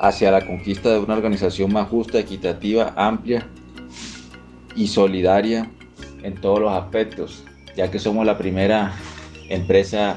[0.00, 3.46] hacia la conquista de una organización más justa, equitativa, amplia
[4.76, 5.70] y solidaria
[6.22, 7.44] en todos los aspectos,
[7.78, 8.92] ya que somos la primera
[9.48, 10.16] empresa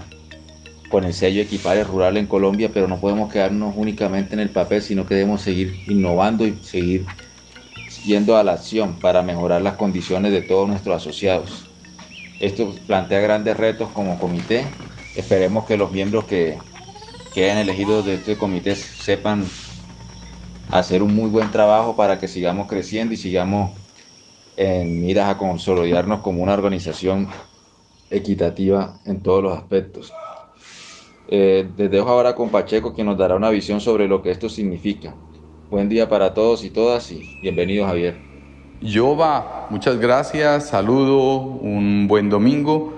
[0.89, 4.82] con el sello Equipares Rural en Colombia, pero no podemos quedarnos únicamente en el papel,
[4.82, 7.05] sino que debemos seguir innovando y seguir
[8.03, 11.68] yendo a la acción para mejorar las condiciones de todos nuestros asociados.
[12.39, 14.66] Esto plantea grandes retos como comité.
[15.16, 16.57] Esperemos que los miembros que
[17.32, 19.45] queden elegidos de este comité sepan
[20.72, 23.70] hacer un muy buen trabajo para que sigamos creciendo y sigamos
[24.57, 27.30] en miras a consolidarnos como una organización
[28.12, 30.14] equitativa en todos los aspectos.
[31.28, 34.49] Eh, les dejo ahora con Pacheco quien nos dará una visión sobre lo que esto
[34.49, 35.16] significa.
[35.70, 38.18] Buen día para todos y todas y bienvenido Javier.
[38.82, 42.93] Yoba, muchas gracias, saludo, un buen domingo.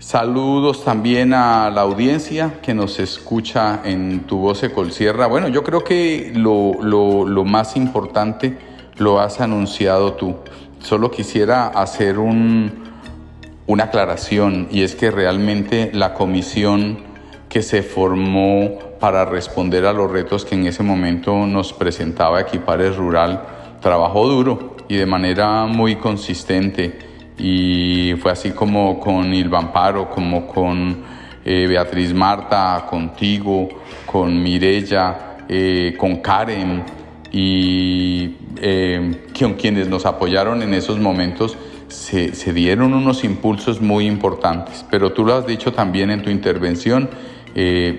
[0.00, 5.26] Saludos también a la audiencia que nos escucha en Tu Voz Colsierra.
[5.26, 8.56] Bueno, yo creo que lo, lo, lo más importante
[8.96, 10.36] lo has anunciado tú.
[10.80, 12.87] Solo quisiera hacer un,
[13.68, 17.00] una aclaración y es que realmente la comisión
[17.50, 22.96] que se formó para responder a los retos que en ese momento nos presentaba Equipares
[22.96, 23.42] Rural
[23.80, 26.98] trabajó duro y de manera muy consistente.
[27.38, 31.02] Y fue así como con Ilvan Paro, como con
[31.44, 33.68] eh, Beatriz Marta, contigo,
[34.06, 36.82] con Mirella, eh, con Karen
[37.30, 39.26] y eh,
[39.58, 41.56] quienes nos apoyaron en esos momentos
[41.88, 44.84] se, dieron unos impulsos muy importantes.
[44.90, 47.10] Pero tú lo has dicho también en tu intervención,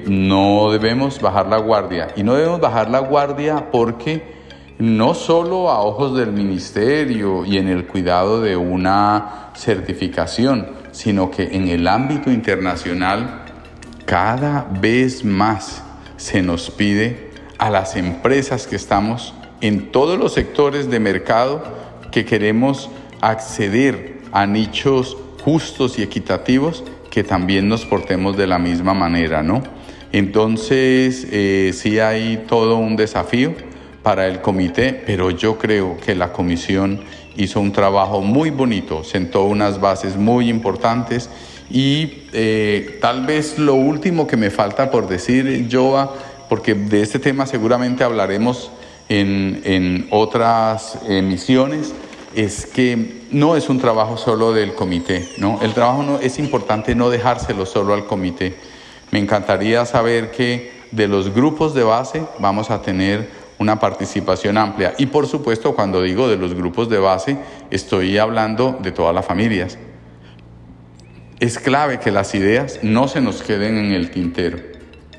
[0.07, 2.07] no debemos bajar la guardia.
[2.15, 4.39] Y no debemos bajar la guardia porque
[4.77, 11.55] no solo a ojos del ministerio y en el cuidado de una certificación, sino que
[11.55, 13.43] en el ámbito internacional
[14.05, 15.83] cada vez más
[16.15, 21.61] se nos pide a las empresas que estamos en todos los sectores de mercado
[22.11, 22.89] que queremos
[23.21, 29.63] acceder a nichos justos y equitativos que también nos portemos de la misma manera, ¿no?
[30.11, 33.53] Entonces, eh, sí hay todo un desafío
[34.03, 37.01] para el comité, pero yo creo que la comisión
[37.35, 41.29] hizo un trabajo muy bonito, sentó unas bases muy importantes
[41.69, 46.15] y eh, tal vez lo último que me falta por decir, Joa,
[46.49, 48.71] porque de este tema seguramente hablaremos
[49.07, 51.93] en, en otras emisiones,
[52.35, 55.59] es que no es un trabajo solo del comité, ¿no?
[55.61, 58.55] El trabajo no, es importante no dejárselo solo al comité.
[59.11, 64.93] Me encantaría saber que de los grupos de base vamos a tener una participación amplia.
[64.97, 67.37] Y por supuesto, cuando digo de los grupos de base,
[67.71, 69.77] estoy hablando de todas las familias.
[71.39, 74.59] Es clave que las ideas no se nos queden en el tintero.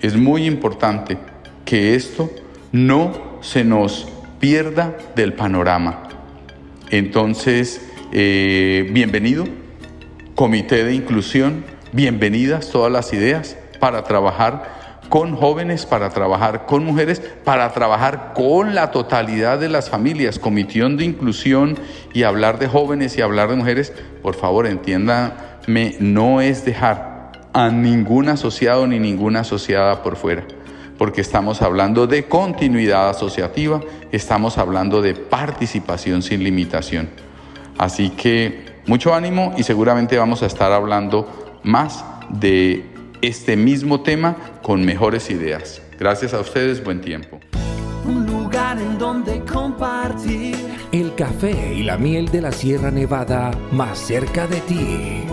[0.00, 1.18] Es muy importante
[1.64, 2.30] que esto
[2.72, 4.08] no se nos
[4.38, 6.09] pierda del panorama.
[6.90, 9.44] Entonces, eh, bienvenido,
[10.34, 17.22] Comité de Inclusión, bienvenidas todas las ideas para trabajar con jóvenes, para trabajar con mujeres,
[17.44, 21.78] para trabajar con la totalidad de las familias, comisión de inclusión
[22.12, 27.70] y hablar de jóvenes y hablar de mujeres, por favor entiéndame, no es dejar a
[27.70, 30.44] ningún asociado ni ninguna asociada por fuera,
[31.00, 33.80] porque estamos hablando de continuidad asociativa,
[34.12, 37.08] estamos hablando de participación sin limitación.
[37.78, 42.84] Así que mucho ánimo y seguramente vamos a estar hablando más de
[43.22, 45.80] este mismo tema con mejores ideas.
[45.98, 47.40] Gracias a ustedes, buen tiempo.
[48.04, 50.54] Un lugar en donde compartir
[50.92, 55.24] el café y la miel de la Sierra Nevada más cerca de ti.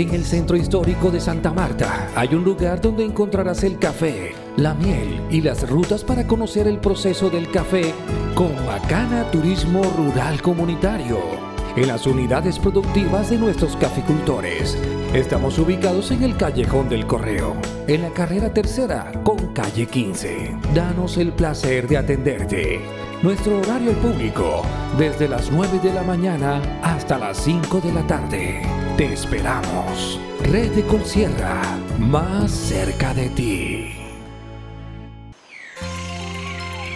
[0.00, 4.72] En el centro histórico de Santa Marta hay un lugar donde encontrarás el café, la
[4.72, 7.92] miel y las rutas para conocer el proceso del café
[8.34, 11.18] con Macana Turismo Rural Comunitario
[11.76, 14.78] en las unidades productivas de nuestros caficultores.
[15.12, 17.54] Estamos ubicados en el Callejón del Correo,
[17.86, 20.56] en la carrera tercera con calle 15.
[20.74, 22.80] Danos el placer de atenderte.
[23.22, 24.62] Nuestro horario público,
[24.96, 28.79] desde las 9 de la mañana hasta las 5 de la tarde.
[29.00, 30.20] Te esperamos.
[30.42, 31.62] Red de Colsierra,
[31.98, 33.94] más cerca de ti.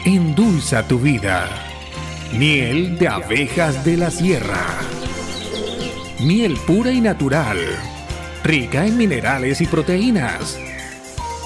[0.04, 1.48] Endulza tu vida.
[2.34, 4.66] Miel de abejas de la sierra.
[6.20, 7.56] Miel pura y natural.
[8.42, 10.58] Rica en minerales y proteínas.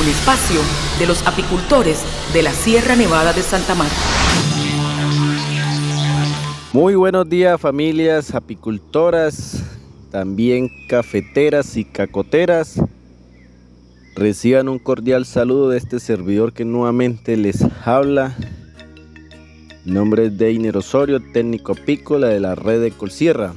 [0.00, 0.60] Un espacio
[0.98, 2.00] de los apicultores
[2.32, 3.96] de la Sierra Nevada de Santa Marta.
[6.80, 9.64] Muy buenos días familias apicultoras,
[10.12, 12.80] también cafeteras y cacoteras.
[14.14, 18.36] Reciban un cordial saludo de este servidor que nuevamente les habla.
[19.84, 23.54] Nombre es Deiner Osorio, técnico apícola de la red de Colsierra.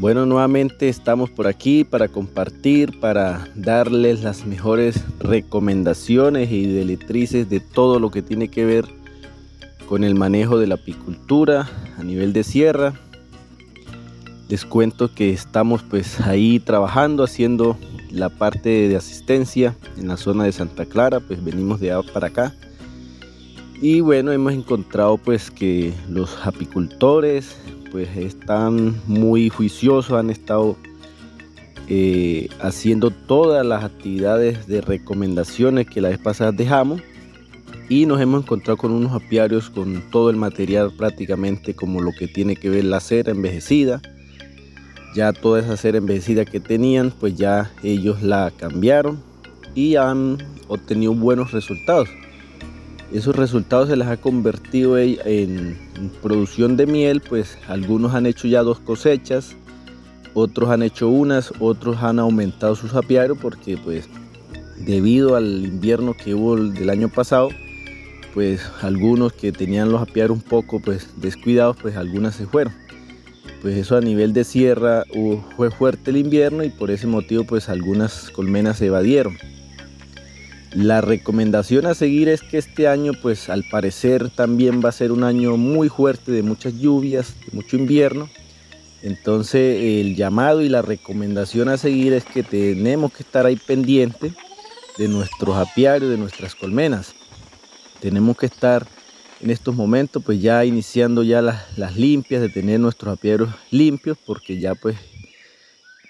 [0.00, 7.60] Bueno, nuevamente estamos por aquí para compartir, para darles las mejores recomendaciones y directrices de
[7.60, 8.99] todo lo que tiene que ver
[9.90, 11.68] con el manejo de la apicultura
[11.98, 12.94] a nivel de sierra.
[14.48, 17.76] Les cuento que estamos pues ahí trabajando, haciendo
[18.12, 22.28] la parte de asistencia en la zona de Santa Clara, pues venimos de allá para
[22.28, 22.54] acá.
[23.82, 27.56] Y bueno, hemos encontrado pues que los apicultores,
[27.90, 30.76] pues están muy juiciosos, han estado
[31.88, 37.02] eh, haciendo todas las actividades de recomendaciones que la vez pasada dejamos
[37.90, 42.28] y nos hemos encontrado con unos apiarios con todo el material prácticamente como lo que
[42.28, 44.00] tiene que ver la cera envejecida.
[45.16, 49.20] Ya toda esa cera envejecida que tenían, pues ya ellos la cambiaron
[49.74, 50.38] y han
[50.68, 52.08] obtenido buenos resultados.
[53.12, 55.76] Esos resultados se les ha convertido en
[56.22, 59.56] producción de miel, pues algunos han hecho ya dos cosechas,
[60.34, 64.08] otros han hecho unas, otros han aumentado sus apiarios porque pues
[64.78, 67.48] debido al invierno que hubo del año pasado,
[68.34, 72.72] pues algunos que tenían los apiarios un poco pues descuidados, pues algunas se fueron.
[73.62, 75.04] Pues eso a nivel de sierra
[75.56, 79.36] fue fuerte el invierno y por ese motivo pues algunas colmenas se evadieron.
[80.72, 85.10] La recomendación a seguir es que este año, pues al parecer también va a ser
[85.10, 88.30] un año muy fuerte de muchas lluvias, de mucho invierno.
[89.02, 94.32] Entonces el llamado y la recomendación a seguir es que tenemos que estar ahí pendiente
[94.96, 97.14] de nuestros apiarios, de nuestras colmenas.
[98.00, 98.86] Tenemos que estar
[99.40, 104.58] en estos momentos pues ya iniciando ya las, limpias, de tener nuestros apiarios limpios porque
[104.58, 104.96] ya pues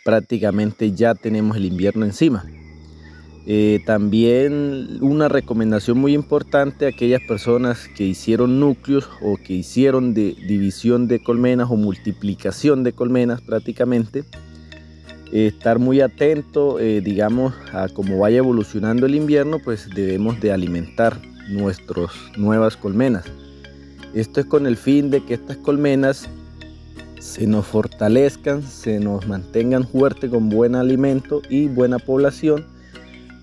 [0.04, 2.44] prácticamente ya tenemos el invierno encima.
[3.46, 10.12] Eh, también una recomendación muy importante a aquellas personas que hicieron núcleos o que hicieron
[10.14, 14.24] de división de colmenas o multiplicación de colmenas prácticamente.
[15.32, 20.52] Eh, estar muy atento, eh, digamos, a cómo vaya evolucionando el invierno, pues debemos de
[20.52, 23.24] alimentar nuestras nuevas colmenas.
[24.14, 26.28] Esto es con el fin de que estas colmenas
[27.20, 32.64] se nos fortalezcan, se nos mantengan fuertes con buen alimento y buena población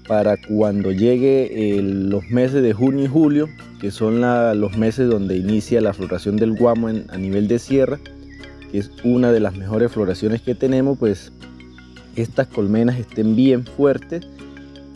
[0.08, 4.22] para cuando llegue los meses de junio y julio, que son
[4.60, 8.00] los meses donde inicia la floración del guamo a nivel de sierra,
[8.72, 11.32] que es una de las mejores floraciones que tenemos, pues
[12.16, 14.28] estas colmenas estén bien fuertes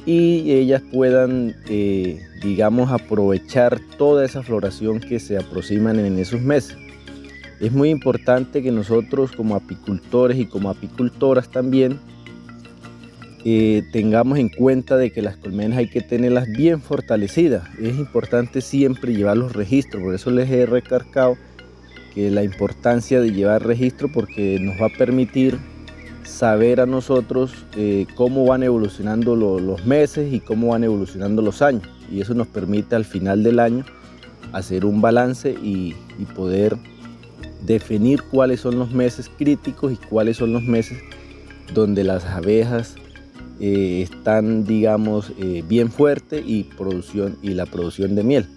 [0.05, 6.75] y ellas puedan, eh, digamos, aprovechar toda esa floración que se aproximan en esos meses.
[7.59, 11.99] Es muy importante que nosotros como apicultores y como apicultoras también
[13.45, 17.67] eh, tengamos en cuenta de que las colmenas hay que tenerlas bien fortalecidas.
[17.79, 21.37] Es importante siempre llevar los registros, por eso les he recargado
[22.13, 25.57] que la importancia de llevar registro porque nos va a permitir
[26.23, 31.87] saber a nosotros eh, cómo van evolucionando los meses y cómo van evolucionando los años.
[32.11, 33.85] Y eso nos permite al final del año
[34.51, 35.95] hacer un balance y
[36.35, 36.77] poder
[37.65, 40.99] definir cuáles son los meses críticos y cuáles son los meses
[41.73, 42.95] donde las abejas
[43.59, 48.47] eh, están, digamos, eh, bien fuerte y, producción, y la producción de miel.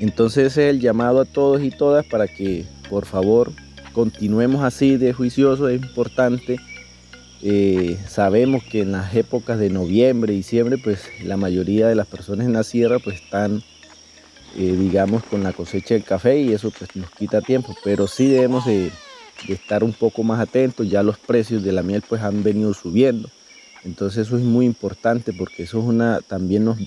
[0.00, 3.52] Entonces es el llamado a todos y todas para que por favor
[3.92, 6.58] continuemos así de juicioso, es importante.
[7.42, 12.46] Eh, sabemos que en las épocas de noviembre, diciembre, pues la mayoría de las personas
[12.46, 13.62] en la sierra pues están,
[14.56, 18.66] digamos, con la cosecha del café y eso pues nos quita tiempo, pero sí debemos
[18.66, 18.90] de,
[19.46, 23.28] estar un poco más atentos, ya los precios de la miel pues han venido subiendo.
[23.84, 26.78] Entonces eso es muy importante porque eso es una, también nos,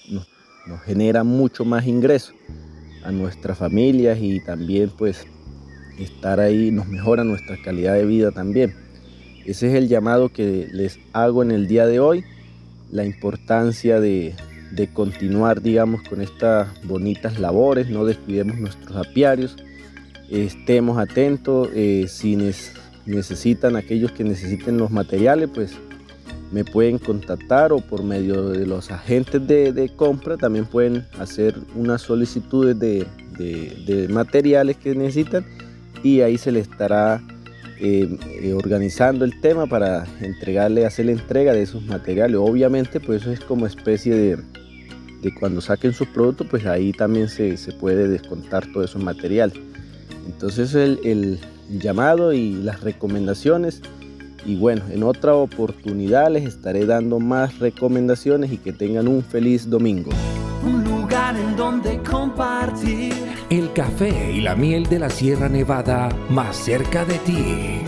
[0.86, 2.36] genera mucho más ingresos
[3.04, 5.26] a nuestras familias y también pues
[5.97, 8.76] estar ahí nos mejora nuestra calidad de vida también.
[9.46, 12.24] Ese es el llamado que les hago en el día de hoy,
[12.92, 14.36] la importancia de,
[14.94, 19.56] continuar digamos con estas bonitas labores, no descuidemos nuestros apiarios,
[20.30, 22.38] estemos atentos, eh, si
[23.06, 25.74] necesitan aquellos que necesiten los materiales pues
[26.52, 32.02] me pueden contactar o por medio de los agentes de, compra también pueden hacer unas
[32.02, 33.08] solicitudes de,
[34.10, 35.46] materiales que necesitan
[36.04, 37.22] y ahí se les estará
[37.84, 42.38] eh, eh, organizando el tema para entregarle, hacer la entrega de esos materiales.
[42.38, 47.58] Obviamente pues eso es como especie de, cuando saquen sus productos pues ahí también se,
[47.80, 49.58] puede descontar todos esos materiales.
[50.28, 51.40] Entonces el, el
[51.80, 53.82] llamado y las recomendaciones
[54.46, 59.68] y bueno, en otra oportunidad les estaré dando más recomendaciones y que tengan un feliz
[59.68, 60.12] domingo
[61.38, 63.14] en donde compartir
[63.50, 67.82] el café y la miel de la Sierra Nevada más cerca de ti.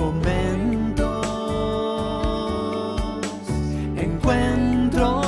[3.98, 5.26] Encuentros.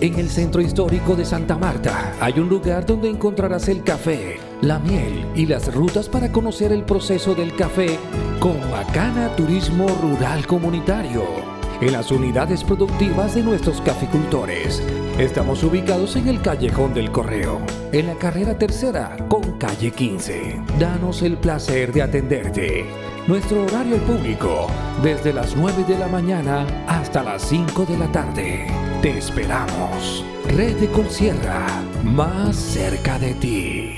[0.00, 4.78] En el centro histórico de Santa Marta hay un lugar donde encontrarás el café, la
[4.78, 7.98] miel y las rutas para conocer el proceso del café
[8.38, 11.47] con Macana Turismo Rural Comunitario.
[11.80, 14.82] En las unidades productivas de nuestros caficultores.
[15.16, 17.60] Estamos ubicados en el Callejón del Correo,
[17.92, 20.60] en la carrera tercera con calle 15.
[20.80, 22.84] Danos el placer de atenderte.
[23.28, 24.66] Nuestro horario público,
[25.04, 28.66] desde las 9 de la mañana hasta las 5 de la tarde.
[29.00, 30.24] Te esperamos.
[30.48, 31.64] Red de Colsierra,
[32.02, 33.94] más cerca de ti.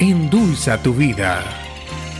[0.00, 1.61] Endulza tu vida.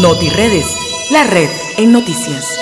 [0.00, 0.66] NotiRedes,
[1.10, 2.60] la red en noticias.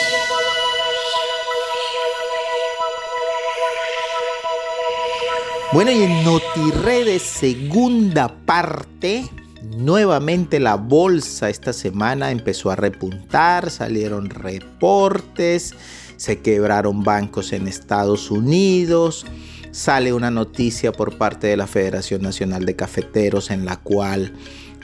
[5.72, 9.24] Bueno, y en NotiRedes, segunda parte,
[9.62, 15.74] nuevamente la bolsa esta semana empezó a repuntar, salieron reportes,
[16.16, 19.26] se quebraron bancos en Estados Unidos,
[19.70, 24.32] sale una noticia por parte de la Federación Nacional de Cafeteros en la cual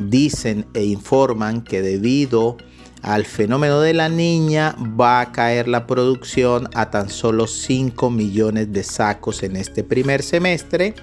[0.00, 2.56] dicen e informan que debido
[3.02, 8.72] al fenómeno de la niña va a caer la producción a tan solo 5 millones
[8.72, 10.94] de sacos en este primer semestre,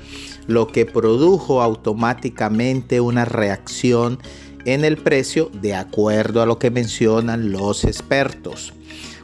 [0.47, 4.19] lo que produjo automáticamente una reacción
[4.65, 8.73] en el precio de acuerdo a lo que mencionan los expertos.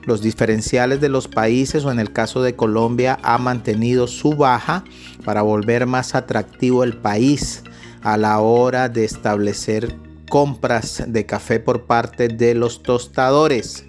[0.05, 4.83] Los diferenciales de los países o en el caso de Colombia ha mantenido su baja
[5.23, 7.63] para volver más atractivo el país
[8.01, 9.95] a la hora de establecer
[10.29, 13.85] compras de café por parte de los tostadores.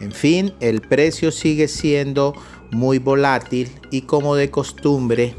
[0.00, 2.34] En fin, el precio sigue siendo
[2.70, 5.34] muy volátil y como de costumbre,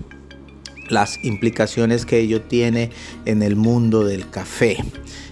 [0.89, 2.89] las implicaciones que ello tiene
[3.25, 4.77] en el mundo del café.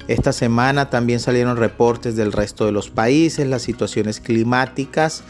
[0.08, 5.24] Esta semana también salieron reportes del resto de los países, las situaciones climáticas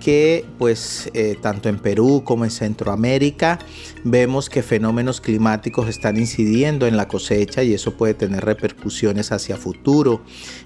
[0.00, 3.58] que pues eh, tanto en Perú como en Centroamérica
[4.02, 9.56] vemos que fenómenos climáticos están incidiendo en la cosecha y eso puede tener repercusiones hacia
[9.56, 10.22] futuro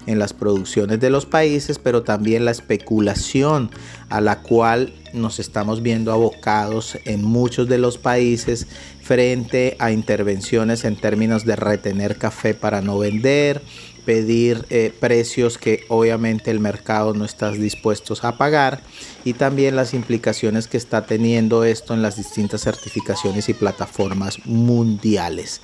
[0.07, 3.69] en las producciones de los países, pero también la especulación
[4.09, 8.67] a la cual nos estamos viendo abocados en muchos de los países
[9.01, 13.58] frente a intervenciones en términos de retener café para no vender,
[14.05, 18.81] pedir eh, precios que obviamente el mercado no está dispuesto a pagar
[19.23, 25.61] y también las implicaciones que está teniendo esto en las distintas certificaciones y plataformas mundiales.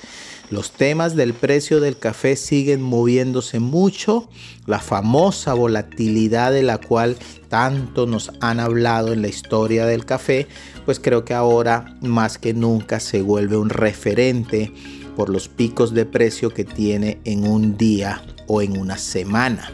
[0.52, 4.30] Los temas del precio del café siguen moviéndose mucho.
[4.68, 7.18] La famosa volatilidad de la cual
[7.50, 10.48] tanto nos han hablado en la historia del café,
[10.86, 14.72] pues creo que ahora más que nunca se vuelve un referente
[15.16, 19.72] por los picos de precio que tiene en un día o en una semana.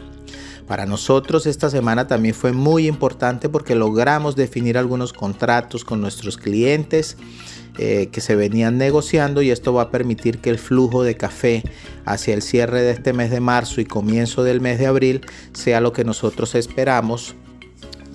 [0.66, 6.36] Para nosotros esta semana también fue muy importante porque logramos definir algunos contratos con nuestros
[6.38, 7.16] clientes
[7.78, 11.62] eh, que se venían negociando y esto va a permitir que el flujo de café
[12.04, 15.22] hacia el cierre de este mes de marzo y comienzo del mes de abril
[15.52, 17.34] sea lo que nosotros esperamos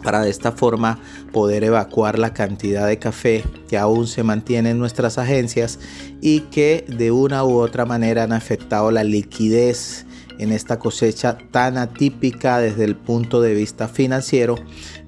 [0.07, 0.99] para de esta forma
[1.33, 5.79] poder evacuar la cantidad de café que aún se mantiene en nuestras agencias
[6.21, 10.05] y que de una u otra manera han afectado la liquidez
[10.39, 14.55] en esta cosecha tan atípica desde el punto de vista financiero,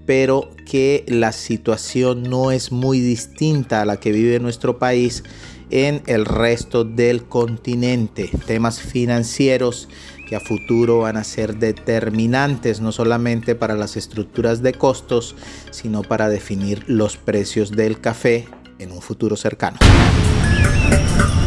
[0.05, 5.23] pero que la situación no es muy distinta a la que vive nuestro país
[5.69, 8.29] en el resto del continente.
[8.45, 9.89] Temas financieros
[10.27, 15.35] que a futuro van a ser determinantes no solamente para las estructuras de costos,
[15.71, 18.47] sino para definir los precios del café
[18.77, 19.77] en un futuro cercano.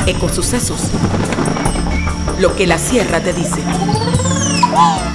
[0.07, 0.91] Ecosucesos.
[2.41, 3.61] Lo que la sierra te dice.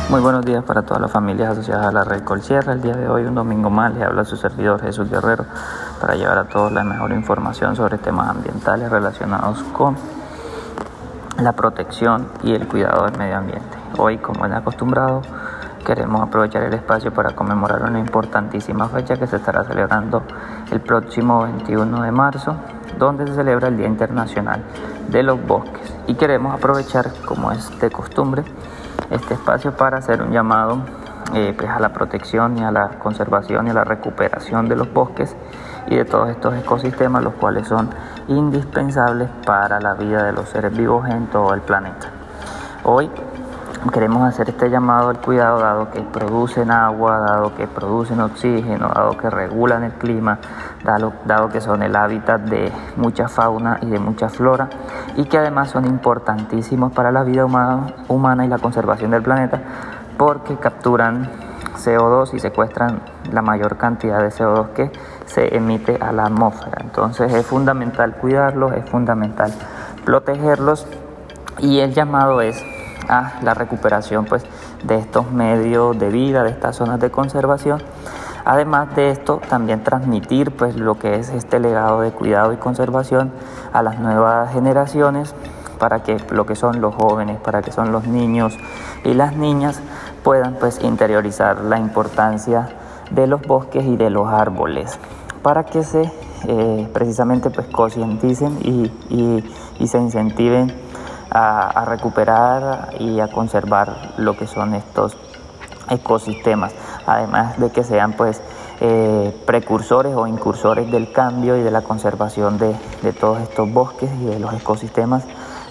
[0.10, 2.72] Muy buenos días para todas las familias asociadas a la Red Colsierra.
[2.72, 5.46] El día de hoy, un domingo más, les habla su servidor Jesús Guerrero
[6.00, 9.96] para llevar a todos la mejor información sobre temas ambientales relacionados con
[11.42, 13.78] la protección y el cuidado del medio ambiente.
[13.98, 15.22] Hoy, como es acostumbrado,
[15.86, 20.24] queremos aprovechar el espacio para conmemorar una importantísima fecha que se estará celebrando
[20.72, 22.56] el próximo 21 de marzo
[22.98, 24.64] donde se celebra el Día Internacional
[25.10, 25.94] de los Bosques.
[26.08, 28.44] Y queremos aprovechar, como es de costumbre,
[29.12, 30.80] este espacio para hacer un llamado
[31.34, 34.92] eh, pues a la protección y a la conservación y a la recuperación de los
[34.92, 35.36] bosques
[35.88, 37.90] y de todos estos ecosistemas, los cuales son
[38.28, 42.10] indispensables para la vida de los seres vivos en todo el planeta.
[42.84, 43.10] Hoy
[43.92, 49.18] queremos hacer este llamado al cuidado dado que producen agua, dado que producen oxígeno, dado
[49.18, 50.40] que regulan el clima,
[50.84, 54.70] dado, que son el hábitat de mucha fauna y de mucha flora
[55.16, 57.46] y que además son importantísimos para la vida
[58.08, 59.62] humana y la conservación del planeta
[60.18, 61.30] porque capturan
[61.78, 63.02] CO2 y secuestran
[63.32, 64.92] la mayor cantidad de CO2 que
[65.26, 66.78] se emite a la atmósfera.
[66.82, 69.54] Entonces es fundamental cuidarlos, es fundamental
[70.06, 70.88] protegerlos
[71.60, 72.64] y el llamado es
[73.10, 74.44] a la recuperación pues,
[74.84, 77.82] de estos medios de vida, de estas zonas de conservación.
[78.46, 83.32] Además de esto, también transmitir pues, lo que es este legado de cuidado y conservación
[83.74, 85.36] a las nuevas generaciones
[85.78, 88.58] para que lo que son los jóvenes, para que son los niños
[89.04, 89.80] y las niñas
[90.24, 92.70] puedan pues interiorizar la importancia
[93.12, 95.00] de los bosques y de los árboles
[95.42, 96.12] para que se
[96.46, 98.92] eh, precisamente pues concienticen y,
[99.80, 100.74] y, se incentiven
[101.32, 105.18] a, recuperar y a conservar lo que son estos
[105.90, 106.74] ecosistemas.
[107.06, 108.42] Además de que sean pues
[108.82, 114.10] eh, precursores o incursores del cambio y de la conservación de, de todos estos bosques
[114.22, 115.24] y de los ecosistemas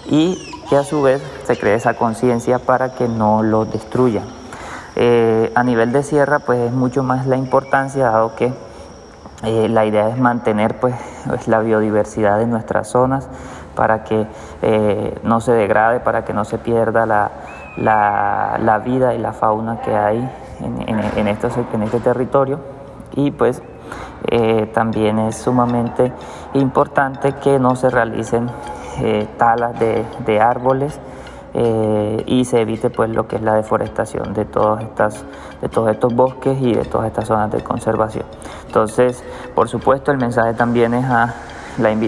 [0.09, 4.25] y que a su vez se cree esa conciencia para que no lo destruyan.
[4.95, 8.51] Eh, a nivel de sierra, pues es mucho más la importancia, dado que
[9.43, 10.95] eh, la idea es mantener pues,
[11.47, 13.27] la biodiversidad de nuestras zonas
[13.75, 14.25] para que
[14.63, 17.29] eh, no se degrade, para que no se pierda la,
[17.77, 20.17] la, vida y la fauna que hay
[20.61, 22.59] en, en, en este territorio.
[23.13, 23.61] Y pues
[24.73, 26.11] también es sumamente
[26.53, 28.49] importante que no se realicen
[28.99, 30.99] eh, talas de, árboles
[31.53, 35.23] eh, y se evite pues lo que es la deforestación de todas estas
[35.61, 38.25] de todos estos bosques y de todas estas zonas de conservación.
[38.65, 39.23] Entonces
[39.55, 41.35] por supuesto el mensaje también es a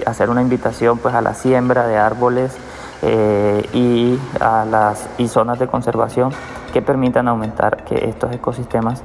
[0.07, 2.57] hacer una invitación pues a la siembra de árboles
[3.01, 6.31] eh, y a las y zonas de conservación
[6.73, 9.03] que permitan aumentar que estos ecosistemas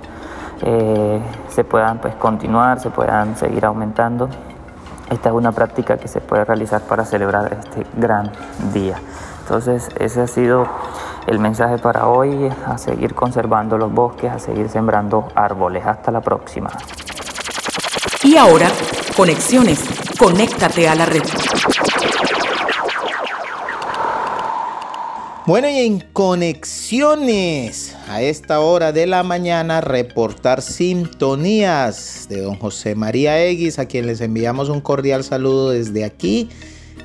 [1.49, 4.31] se puedan pues continuar se puedan seguir aumentando
[5.11, 8.31] esta es una práctica que se puede realizar para celebrar este gran
[8.73, 8.99] día.
[9.41, 10.67] Entonces ese ha sido
[11.27, 15.87] el mensaje para hoy, a seguir conservando los bosques, a seguir sembrando árboles.
[15.87, 16.71] Hasta la próxima.
[18.23, 18.69] Y ahora,
[19.17, 19.81] conexiones.
[20.19, 21.23] Conéctate a la red.
[25.47, 32.95] Bueno, y en conexiones a esta hora de la mañana, reportar sintonías de don José
[32.95, 36.49] María Eguis, a quien les enviamos un cordial saludo desde aquí.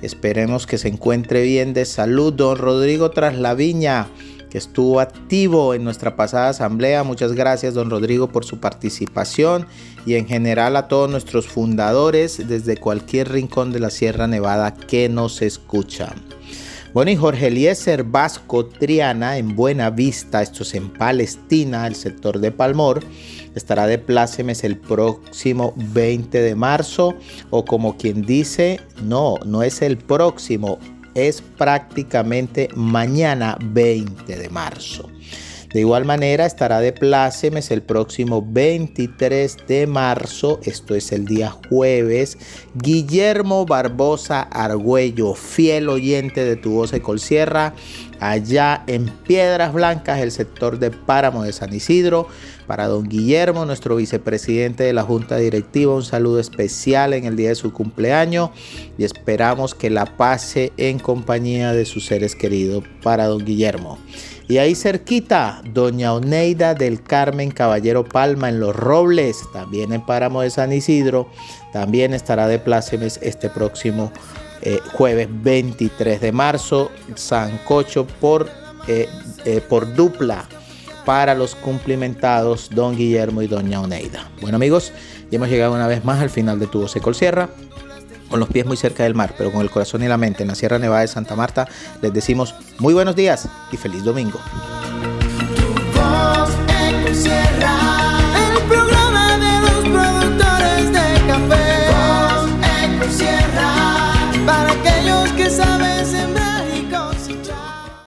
[0.02, 2.32] Esperemos que se encuentre bien de salud.
[2.32, 4.08] Don Rodrigo Traslaviña,
[4.50, 7.04] que estuvo activo en nuestra pasada asamblea.
[7.04, 9.68] Muchas gracias, don Rodrigo, por su participación
[10.06, 15.10] y en general a todos nuestros fundadores desde cualquier rincón de la Sierra Nevada que
[15.10, 16.39] nos escuchan.
[16.92, 22.40] Bueno, y Jorge Eliezer Vasco Triana en Buena Vista, esto es en Palestina, el sector
[22.40, 23.04] de Palmor,
[23.54, 27.16] estará de plácemes el próximo 20 de marzo,
[27.52, 30.80] o como quien dice, no, no es el próximo,
[31.14, 35.12] es prácticamente mañana 20 de marzo.
[35.74, 41.56] De igual manera estará de plácemes el próximo 23 de marzo, esto es el día
[41.70, 42.40] jueves,
[42.74, 47.76] Guillermo Barbosa Argüello, fiel oyente de tu voz de Colsierra,
[48.20, 52.28] allá en Piedras Blancas, el sector de Páramo de San Isidro.
[52.66, 57.50] Para don Guillermo, nuestro vicepresidente de la Junta Directiva, un saludo especial en el día
[57.50, 58.50] de su cumpleaños
[58.98, 64.00] y esperamos que la pase en compañía de sus seres queridos para don Guillermo.
[64.50, 70.42] Y ahí cerquita, doña Oneida del Carmen Caballero Palma en Los Robles, también en Páramo
[70.42, 71.30] de San Isidro,
[71.72, 74.12] también estará de plácemes este próximo
[74.64, 78.50] eh, jueves 23 de marzo, Sancocho por,
[78.88, 79.08] eh,
[79.46, 80.50] eh, por dupla
[81.06, 84.32] para los cumplimentados don Guillermo y doña Oneida.
[84.42, 84.92] Bueno amigos,
[85.30, 87.50] ya hemos llegado una vez más al final de Tu Voce Sierra
[88.30, 90.50] con los pies muy cerca del mar, pero con el corazón y la mente en
[90.50, 91.68] la Sierra Nevada de Santa Marta,
[92.02, 94.40] les decimos muy buenos días y feliz domingo.